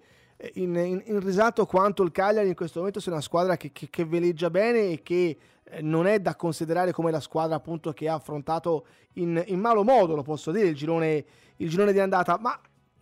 [0.56, 3.90] in, in, in risalto quanto il Cagliari in questo momento sia una squadra che, che,
[3.90, 8.10] che veleggia bene e che eh, non è da considerare come la squadra appunto che
[8.10, 11.24] ha affrontato in, in malo modo, lo posso dire, il girone,
[11.56, 12.60] il girone di andata, ma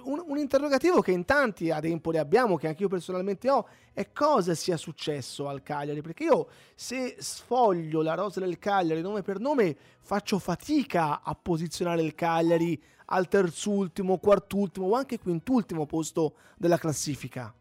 [0.08, 4.12] un, un, interrogativo che in tanti ad Empoli abbiamo, che anche io personalmente ho, è
[4.12, 9.40] cosa sia successo al Cagliari, perché io se sfoglio la rosa del Cagliari nome per
[9.40, 16.78] nome faccio fatica a posizionare il Cagliari al terzultimo, quartultimo o anche quintultimo posto della
[16.78, 17.54] classifica.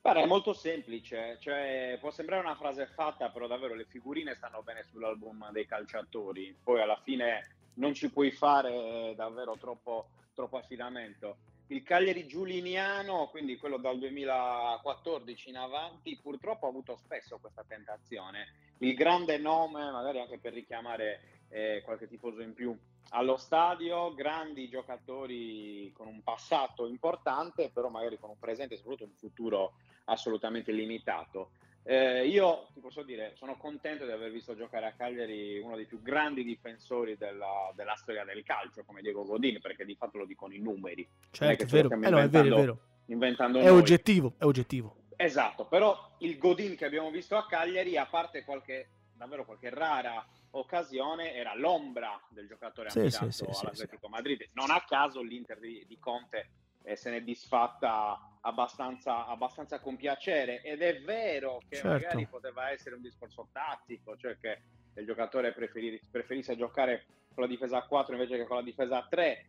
[0.00, 4.62] Guarda, è molto semplice, cioè, può sembrare una frase fatta, però davvero le figurine stanno
[4.62, 11.36] bene sull'album dei calciatori, poi alla fine non ci puoi fare davvero troppo, troppo affidamento
[11.68, 18.54] il Cagliari giuliniano, quindi quello dal 2014 in avanti, purtroppo ha avuto spesso questa tentazione.
[18.78, 22.76] Il grande nome, magari anche per richiamare eh, qualche tifoso in più
[23.10, 29.04] allo stadio, grandi giocatori con un passato importante, però magari con un presente e soprattutto
[29.04, 31.50] un futuro assolutamente limitato.
[31.84, 35.86] Eh, io ti posso dire, sono contento di aver visto giocare a Cagliari uno dei
[35.86, 40.24] più grandi difensori della, della storia del calcio, come Diego Godin, perché di fatto lo
[40.24, 41.06] dicono i numeri.
[41.30, 41.90] Certo, è vero.
[41.90, 42.78] Eh no, è vero, è vero.
[43.06, 44.96] Inventando è oggettivo, è oggettivo.
[45.16, 50.24] Esatto, però il Godin che abbiamo visto a Cagliari, a parte qualche, davvero qualche rara
[50.50, 54.48] occasione, era l'ombra del giocatore sì, affidato sì, sì, all'Atletico Madrid.
[54.52, 56.48] Non a caso l'Inter di, di Conte
[56.82, 61.88] eh, se n'è disfatta abbastanza, abbastanza con piacere ed è vero che certo.
[61.88, 64.60] magari poteva essere un discorso tattico, cioè che
[64.94, 69.06] il giocatore preferisse giocare con la difesa a 4 invece che con la difesa a
[69.08, 69.46] 3,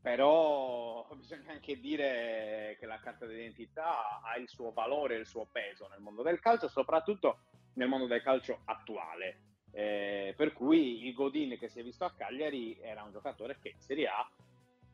[0.00, 5.46] però bisogna anche dire che la carta d'identità ha il suo valore e il suo
[5.50, 7.38] peso nel mondo del calcio, soprattutto
[7.74, 9.40] nel mondo del calcio attuale.
[9.72, 13.70] Eh, per cui il Godin che si è visto a Cagliari era un giocatore che
[13.70, 14.26] in Serie A,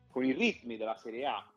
[0.09, 1.52] con i ritmi della Serie A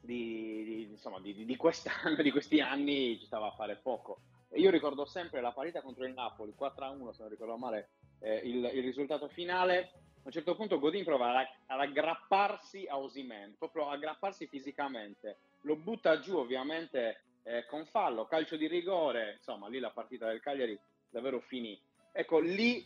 [0.00, 4.20] di, di, insomma, di, di, quest'anno, di questi anni ci stava a fare poco.
[4.54, 7.90] Io ricordo sempre la partita contro il Napoli, 4-1 se non ricordo male
[8.20, 9.92] eh, il, il, risultato finale.
[10.18, 15.38] A un certo punto Godin prova ad aggrapparsi a Osimen, proprio aggrapparsi fisicamente.
[15.62, 20.40] Lo butta giù ovviamente eh, con fallo, calcio di rigore, insomma lì la partita del
[20.40, 20.78] Cagliari
[21.10, 21.78] davvero finì.
[22.12, 22.84] Ecco, lì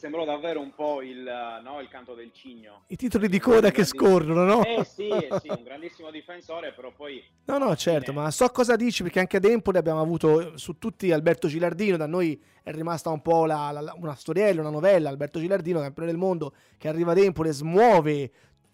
[0.00, 1.22] sembrò davvero un po' il,
[1.62, 2.84] no, il, canto del cigno.
[2.86, 4.64] I titoli di coda che scorrono, no?
[4.64, 7.22] Eh sì, eh sì, un grandissimo difensore, però poi...
[7.44, 8.22] No, no, certo, fine...
[8.24, 12.06] ma so cosa dici, perché anche ad Empoli abbiamo avuto su tutti Alberto Gilardino, da
[12.06, 16.18] noi è rimasta un po' la, la, una storiella, una novella, Alberto Gilardino, campione del
[16.18, 18.30] mondo, che arriva ad Empoli e smuove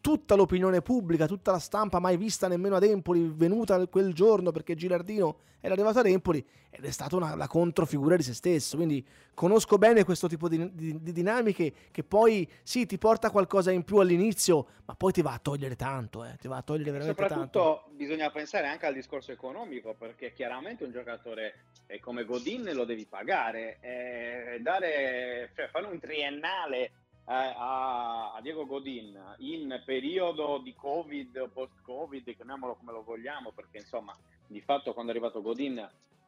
[0.06, 4.76] tutta l'opinione pubblica, tutta la stampa mai vista nemmeno ad Empoli, venuta quel giorno perché
[4.76, 8.76] Gilardino era arrivato ad Empoli ed è stata una, la controfigura di se stesso.
[8.76, 9.04] Quindi
[9.34, 13.82] conosco bene questo tipo di, di, di, dinamiche che poi sì ti porta qualcosa in
[13.82, 17.20] più all'inizio, ma poi ti va a togliere tanto, eh, ti va a togliere veramente
[17.20, 17.58] Soprattutto tanto.
[17.58, 21.64] Soprattutto bisogna pensare anche al discorso economico perché chiaramente un giocatore
[21.98, 26.92] come Godin lo devi pagare, eh, dare, cioè fare un triennale
[27.26, 34.16] a, a, Diego Godin in periodo di Covid post-Covid, chiamiamolo come lo vogliamo, perché insomma
[34.46, 35.78] di fatto quando è arrivato Godin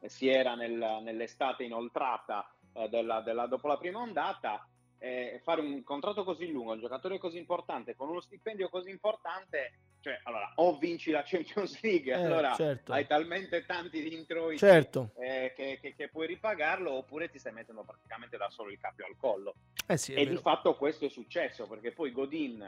[0.00, 4.66] eh, si era nel, nell'estate inoltrata eh, della, della, dopo la prima ondata,
[4.98, 9.78] eh, fare un contratto così lungo, un giocatore così importante, con uno stipendio così importante,
[10.00, 12.92] cioè allora o vinci la Champions League, eh, allora certo.
[12.92, 15.10] hai talmente tanti introiti certo.
[15.18, 19.06] eh, che, che, che, puoi ripagarlo, oppure ti stai mettendo praticamente da solo il cappio
[19.06, 19.54] al collo.
[19.86, 20.30] Eh sì, e vero.
[20.30, 22.64] di fatto questo è successo perché poi Godin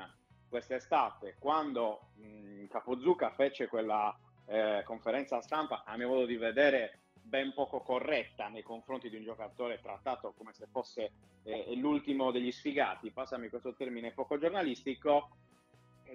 [0.48, 4.16] quest'estate, quando mh, Capozucca fece quella
[4.46, 9.22] eh, conferenza stampa, a mio modo di vedere, ben poco corretta nei confronti di un
[9.22, 11.12] giocatore trattato come se fosse
[11.44, 15.30] eh, l'ultimo degli sfigati, passami questo termine poco giornalistico,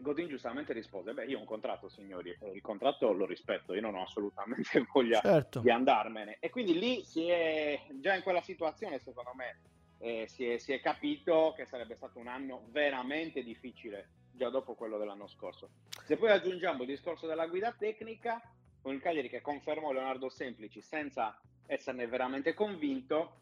[0.02, 3.96] Godin giustamente rispose, beh io ho un contratto signori, il contratto lo rispetto, io non
[3.96, 5.60] ho assolutamente voglia certo.
[5.60, 6.38] di andarmene.
[6.40, 9.60] E quindi lì si è già in quella situazione, secondo me,
[10.00, 14.76] eh, si, è, si, è, capito che sarebbe stato un anno veramente difficile già dopo
[14.76, 15.70] quello dell'anno scorso.
[16.04, 18.42] Se poi aggiungiamo il discorso della guida tecnica,
[18.82, 23.38] con il Cagliari che confermò Leonardo Semplici senza esserne veramente convinto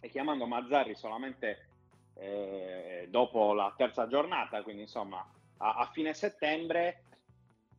[0.00, 1.68] e chiamando Mazzarri solamente
[2.16, 5.26] eh, dopo la terza giornata, quindi insomma
[5.58, 7.02] a, a fine settembre,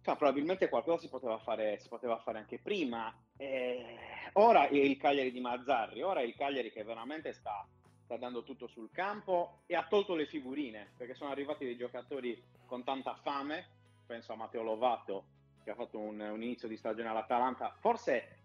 [0.01, 3.13] cioè, probabilmente qualcosa si poteva fare, si poteva fare anche prima.
[3.38, 3.97] Eh,
[4.34, 7.67] ora è il Cagliari di Mazzarri, ora è il Cagliari che veramente sta,
[8.03, 12.39] sta dando tutto sul campo e ha tolto le figurine, perché sono arrivati dei giocatori
[12.65, 13.65] con tanta fame,
[14.05, 15.26] penso a Matteo Lovato
[15.63, 18.38] che ha fatto un, un inizio di stagione all'Atalanta, forse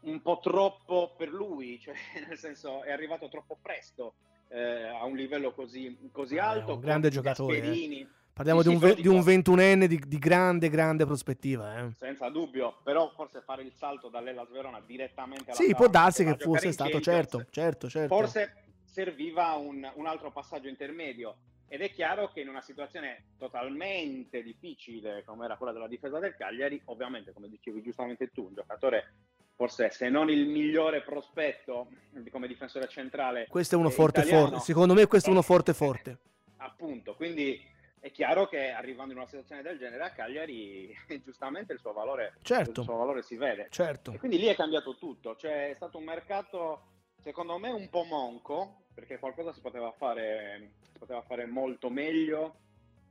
[0.00, 1.94] un po' troppo per lui, cioè
[2.26, 4.14] nel senso è arrivato troppo presto
[4.48, 6.74] eh, a un livello così, così eh, alto.
[6.74, 7.60] Un grande giocatore.
[7.60, 8.08] Eh.
[8.38, 11.76] Parliamo sì, di, un, ve- di un ventunenne di, di, grande, grande prospettiva.
[11.80, 11.90] Eh.
[11.96, 16.36] Senza dubbio, però forse fare il salto dall'Ellas Verona direttamente alla Sì, può darsi che
[16.36, 18.14] fosse stato, certo, certo, certo.
[18.14, 21.38] Forse serviva un, un altro passaggio intermedio.
[21.66, 26.36] Ed è chiaro che in una situazione totalmente difficile come era quella della difesa del
[26.36, 29.14] Cagliari, ovviamente, come dicevi giustamente tu, un giocatore
[29.56, 31.88] forse se non il migliore prospetto
[32.30, 33.48] come difensore centrale.
[33.48, 36.18] Questo è uno forte italiano, forte, secondo me questo è uno forte forte.
[36.58, 40.94] Appunto, quindi è chiaro che arrivando in una situazione del genere a Cagliari,
[41.24, 42.80] giustamente il suo valore, certo.
[42.80, 43.68] il suo valore si vede.
[43.70, 44.12] Certo.
[44.12, 46.82] E quindi lì è cambiato tutto, cioè è stato un mercato
[47.22, 52.54] secondo me un po' monco, perché qualcosa si poteva fare, si poteva fare molto meglio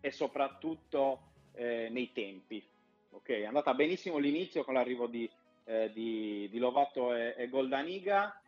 [0.02, 2.66] e soprattutto eh, nei tempi.
[3.12, 5.30] Ok, è andata benissimo l'inizio con l'arrivo di,
[5.66, 8.40] eh, di, di Lovato e, e, Goldaniga,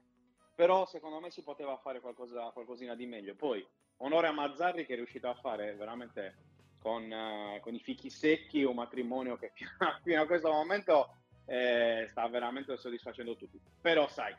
[0.59, 3.33] però secondo me si poteva fare qualcosa, qualcosina di meglio.
[3.33, 3.65] Poi
[3.99, 6.35] onore a Mazzarri che è riuscito a fare veramente
[6.81, 9.53] con, uh, con i fichi secchi un matrimonio che
[10.03, 13.57] fino a, questo momento eh, sta veramente soddisfacendo tutti.
[13.79, 14.35] Però sai,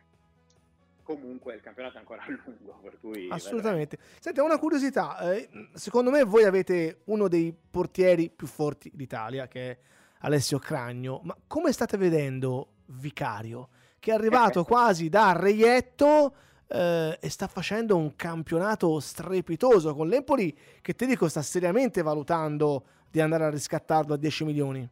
[1.03, 2.79] comunque il campionato è ancora lungo.
[2.83, 3.97] Per cui Assolutamente.
[3.97, 4.21] Vedremo.
[4.21, 5.33] Senti, una curiosità.
[5.33, 9.79] Eh, secondo me voi avete uno dei portieri più forti d'Italia, che è
[10.19, 11.23] Alessio Cragno.
[11.25, 13.71] Ma come state vedendo Vicario,
[14.01, 16.35] che è arrivato quasi da reietto
[16.67, 22.85] eh, e sta facendo un campionato strepitoso con l'Empoli, che ti dico sta seriamente valutando
[23.09, 24.89] di andare a riscattarlo a 10 milioni?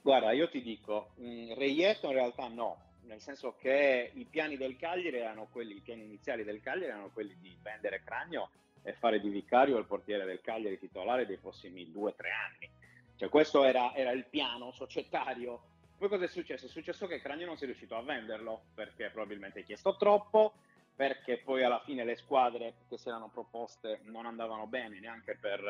[0.00, 4.56] Guarda, io ti dico, mh, mm, reietto in realtà no, nel senso che i piani
[4.56, 8.50] del Cagliari erano quelli, i piani iniziali del Cagliari erano quelli di vendere Cragno
[8.82, 12.70] e fare di vicario il portiere del Cagliari titolare dei prossimi due o tre anni.
[13.16, 15.74] Cioè questo era, era, il piano societario.
[15.98, 16.66] Poi cosa è successo?
[16.66, 20.54] È successo che Cragno non si è riuscito a venderlo perché probabilmente ha chiesto troppo,
[20.94, 25.60] perché poi alla fine le squadre che si erano proposte non andavano bene neanche per,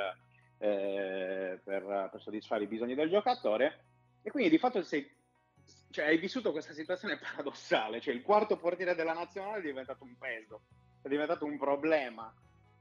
[0.59, 3.85] eh, per, per soddisfare i bisogni del giocatore
[4.23, 5.09] e quindi di fatto sei
[5.91, 10.17] cioè, hai vissuto questa situazione paradossale, cioè il quarto portiere della nazionale è diventato un
[10.19, 10.63] peso,
[11.03, 12.33] è diventato un problema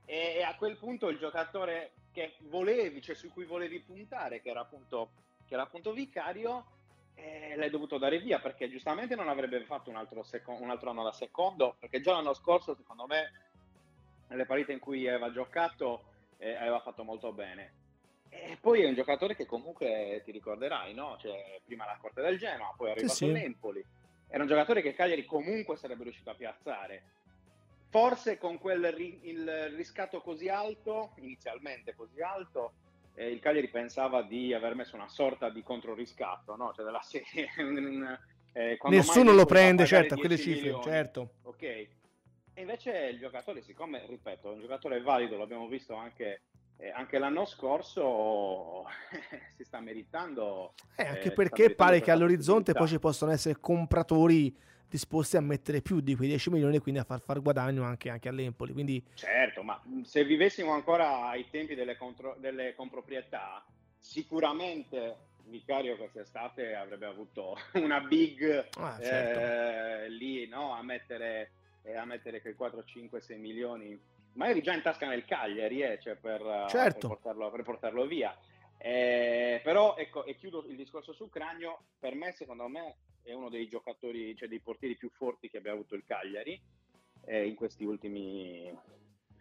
[0.05, 4.61] e, a quel punto il giocatore che volevi, cioè su cui volevi puntare, che era
[4.61, 5.11] appunto,
[5.45, 6.65] che era appunto Vicario,
[7.15, 10.89] eh, l'hai dovuto dare via perché giustamente non avrebbe fatto un altro, seco- un altro
[10.91, 13.31] anno da secondo, perché già l'anno scorso secondo me
[14.27, 16.05] nelle partite in cui aveva giocato
[16.37, 17.83] eh, aveva fatto molto bene
[18.37, 21.17] e poi è un giocatore che comunque ti ricorderai, no?
[21.19, 23.29] Cioè, prima la Corte del Genoa, poi è arrivato sì, sì.
[23.31, 23.85] all'Empoli.
[24.27, 27.03] Era un giocatore che Cagliari comunque sarebbe riuscito a piazzare.
[27.89, 32.73] Forse con quel ri- il riscatto così alto, inizialmente così alto,
[33.15, 36.73] eh, il Cagliari pensava di aver messo una sorta di controriscatto, no?
[36.75, 37.49] Cioè della serie...
[38.53, 41.29] eh, Nessuno lo prende, certo, a quelle cifre, milioni, certo.
[41.43, 41.63] Ok.
[41.63, 46.41] E invece il giocatore, siccome, ripeto, è un giocatore valido, l'abbiamo visto anche
[46.77, 48.83] eh, anche l'anno scorso
[49.55, 50.73] si sta meritando.
[50.95, 54.55] Eh, anche eh, perché pare che all'orizzonte poi ci possono essere compratori
[54.89, 58.09] disposti a mettere più di quei 10 milioni e quindi a far far guadagno anche,
[58.09, 58.73] anche all'Empoli.
[58.73, 59.03] Quindi...
[59.13, 63.65] Certo, ma se vivessimo ancora ai tempi delle, contro- delle comproprietà,
[63.97, 69.39] sicuramente Vicario quest'estate avrebbe avuto una big ah, certo.
[69.39, 70.73] eh, lì no?
[70.73, 71.51] a, mettere,
[71.83, 73.99] eh, a mettere quei 4, 5, 6 milioni
[74.35, 77.07] magari già in tasca nel Cagliari, eh, cioè per, certo.
[77.07, 78.37] per, portarlo, per, portarlo, via.
[78.77, 83.49] Eh, però ecco, e chiudo il discorso sul Cranio, per me secondo me è uno
[83.49, 86.59] dei giocatori, cioè dei portieri più forti che abbia avuto il Cagliari
[87.25, 88.71] eh, in questi ultimi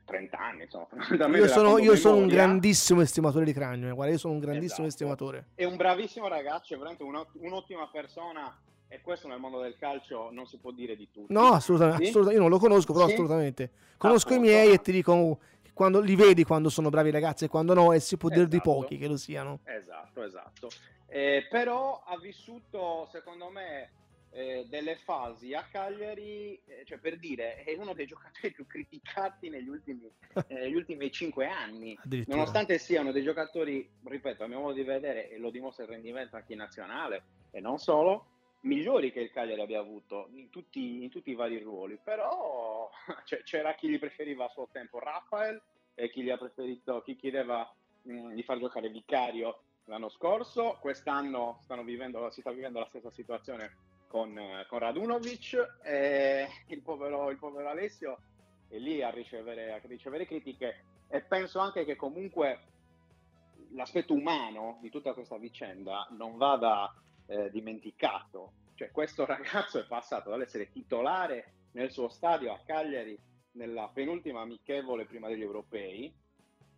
[0.04, 0.62] 30 anni.
[0.62, 4.40] Insomma, io sono, io sono un grandissimo estimatore di Cranio, eh, guarda, io sono un
[4.40, 5.04] grandissimo esatto.
[5.04, 5.48] estimatore.
[5.54, 8.58] È un bravissimo ragazzo, è veramente un'ottima persona
[8.88, 11.32] e questo nel mondo del calcio non si può dire di tutto.
[11.32, 12.10] No, assolutamente, sì?
[12.10, 12.42] assolutamente.
[12.42, 13.12] io non lo conosco, però sì?
[13.12, 13.70] assolutamente.
[13.98, 14.48] Conosco Appunto.
[14.48, 15.38] i miei e ti dico
[15.74, 18.46] quando li vedi quando sono bravi ragazzi e quando no, e si può esatto.
[18.46, 19.60] dire di pochi che lo siano.
[19.64, 20.68] Esatto, esatto.
[21.06, 23.90] Eh, però ha vissuto, secondo me,
[24.30, 29.48] eh, delle fasi a Cagliari, eh, cioè per dire, è uno dei giocatori più criticati
[29.48, 30.10] negli ultimi,
[30.48, 31.96] eh, negli ultimi cinque anni,
[32.26, 36.34] nonostante siano dei giocatori, ripeto, a mio modo di vedere, e lo dimostra il rendimento
[36.34, 38.26] anche in nazionale, e non solo,
[38.62, 42.90] migliori che il Cagliari abbia avuto in tutti, in tutti i vari ruoli, però
[43.24, 45.60] cioè, c'era chi gli preferiva a suo tempo Rafael
[45.94, 50.78] e chi gli ha preferito, chi chiedeva mh, mm, di far giocare Vicario l'anno scorso,
[50.80, 53.76] quest'anno vivendo, si sta vivendo la stessa situazione
[54.08, 58.18] con, con Radunovic e il povero, il povero, Alessio
[58.68, 62.60] è lì a ricevere, a ricevere critiche e penso anche che comunque
[63.72, 66.94] l'aspetto umano di tutta questa vicenda non vada
[67.26, 68.52] eh, dimenticato.
[68.74, 73.18] Cioè, questo ragazzo è passato dall'essere titolare nel suo stadio a Cagliari
[73.52, 76.12] nella penultima amichevole prima degli europei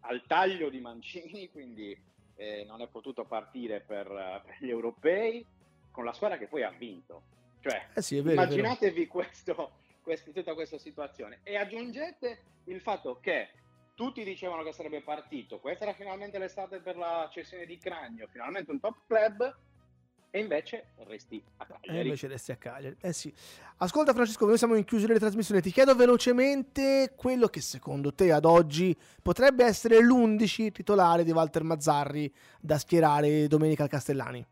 [0.01, 1.99] al taglio di Mancini, quindi
[2.37, 4.07] eh, non è potuto partire per,
[4.45, 5.45] per gli europei
[5.91, 7.23] con la squadra che poi ha vinto.
[7.61, 9.73] Cioè, eh sì, vero, immaginatevi questo,
[10.03, 13.49] questo, tutta questa situazione e aggiungete il fatto che
[13.95, 18.71] tutti dicevano che sarebbe partito, questa era finalmente l'estate per la cessione di Cragno, finalmente
[18.71, 19.57] un top club
[20.31, 21.99] e invece resti a Cagliari.
[21.99, 22.97] E invece resti a Cagliari.
[23.01, 23.33] Eh sì.
[23.79, 28.33] Ascolta Francesco, noi siamo in chiusura di trasmissione, ti chiedo velocemente quello che secondo te
[28.33, 34.47] ad oggi potrebbe essere l'11 titolare di Walter Mazzarri da schierare domenica al Castellani.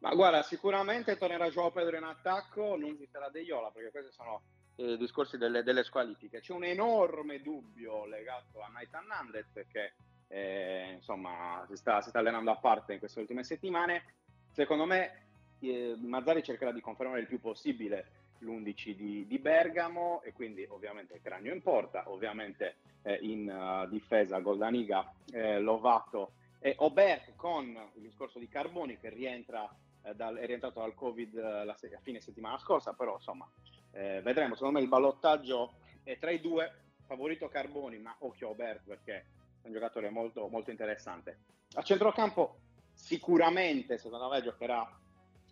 [0.00, 4.12] Ma guarda, sicuramente tornerà Joao Pedro in attacco, non ci sarà De Iola, perché questi
[4.12, 4.42] sono
[4.76, 6.40] i eh, discorsi delle, delle, squalifiche.
[6.40, 9.94] C'è un enorme dubbio legato a Nathan Nandez, perché
[10.28, 14.04] eh, insomma si sta, si sta, allenando a parte in queste ultime settimane.
[14.52, 15.26] Secondo me
[15.60, 21.20] eh, Mazzari cercherà di confermare il più possibile l'11 di, di Bergamo e quindi ovviamente
[21.22, 28.02] Cranio in porta, ovviamente eh, in uh, difesa Goldaniga, eh, Lovato e Oberg con il
[28.02, 29.68] discorso di Carboni che rientra
[30.02, 33.48] eh, dal, è rientrato dal Covid eh, la, a fine settimana scorsa, però insomma
[33.92, 34.54] eh, vedremo.
[34.54, 36.72] Secondo me il ballottaggio è tra i due,
[37.06, 39.14] favorito Carboni, ma occhio Obert perché
[39.62, 41.38] è un giocatore molto, molto interessante.
[41.74, 42.56] A centrocampo
[43.00, 44.88] sicuramente, secondo me, giocherà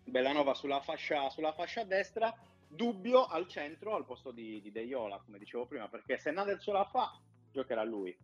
[0.03, 2.33] Bellanova sulla fascia, sulla fascia destra,
[2.67, 6.59] dubbio al centro al posto di, di De Iola, come dicevo prima, perché se Nader
[6.59, 7.19] ce la fa,
[7.51, 8.15] giocherà lui.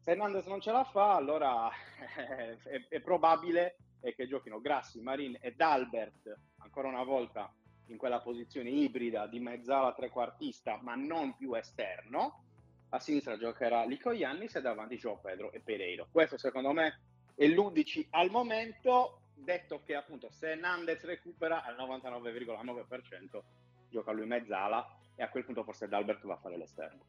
[0.00, 1.68] Se Hernandez non ce la fa, allora
[2.64, 7.52] è, è probabile e che giochino Grassi, Marin ed Albert ancora una volta
[7.86, 12.44] in quella posizione ibrida di mezzala trequartista ma non più esterno.
[12.92, 16.08] A sinistra giocherà Lico Iannis e davanti Gio Pedro e Pereiro.
[16.10, 17.00] Questo secondo me
[17.40, 23.40] è l'11 al momento detto che appunto se Nandez recupera al 99,9%
[23.88, 27.00] gioca lui mezzala e a quel punto forse D'Albert va a fare l'esterno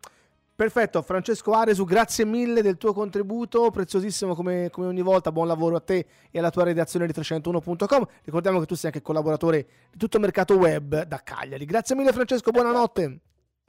[0.56, 5.76] Perfetto, Francesco Aresu, grazie mille del tuo contributo, preziosissimo come, come, ogni volta, buon lavoro
[5.78, 8.08] a te e alla tua redazione di 301.com.
[8.24, 11.66] Ricordiamo che tu sei anche collaboratore di tutto il mercato web da Cagliari.
[11.66, 13.20] Grazie mille Francesco, buonanotte.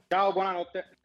[0.07, 1.02] Ciao, buonanotte.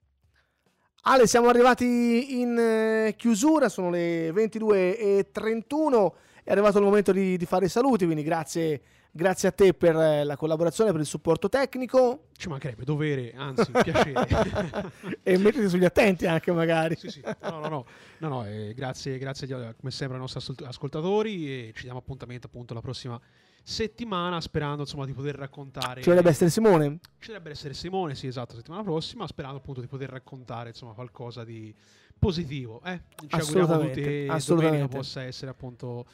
[1.03, 6.13] Ale, siamo arrivati in eh, chiusura, sono le 22.31,
[6.45, 8.81] è arrivato il momento di, di fare i saluti, quindi grazie
[9.11, 12.27] Grazie a te per eh, la collaborazione, per il supporto tecnico.
[12.37, 14.93] Ci mancherebbe, dovere, anzi, piacere.
[15.25, 16.95] e mettiti sugli attenti anche magari.
[16.95, 17.23] Sì, sì.
[17.25, 17.87] No, no, no.
[18.19, 22.75] no, no eh, grazie, grazie come sempre ai nostri ascoltatori e ci diamo appuntamento appunto
[22.75, 23.21] la prossima
[23.69, 28.27] settimana sperando insomma di poter raccontare ci dovrebbe essere Simone ci dovrebbe essere Simone sì
[28.27, 31.75] esatto settimana prossima sperando appunto di poter raccontare insomma qualcosa di
[32.19, 33.03] positivo eh?
[33.27, 36.07] ci auguriamo tutti che domenica possa essere appunto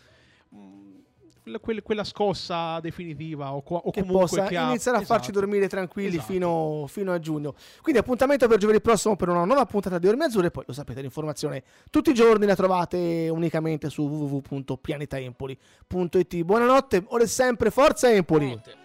[0.48, 0.94] mh, mm,
[1.60, 5.40] quella, quella scossa definitiva o, o che comunque possa che iniziare ha, a farci esatto,
[5.40, 6.32] dormire tranquilli esatto.
[6.32, 7.54] fino, fino, a giugno.
[7.82, 10.50] Quindi appuntamento per giovedì prossimo per una nuova puntata di Orme Azzurre.
[10.50, 16.42] Poi lo sapete, l'informazione tutti i giorni la trovate unicamente su www.pianetaempoli.it.
[16.42, 18.46] Buonanotte, ora sempre, forza Empoli!
[18.46, 18.83] Buonanotte.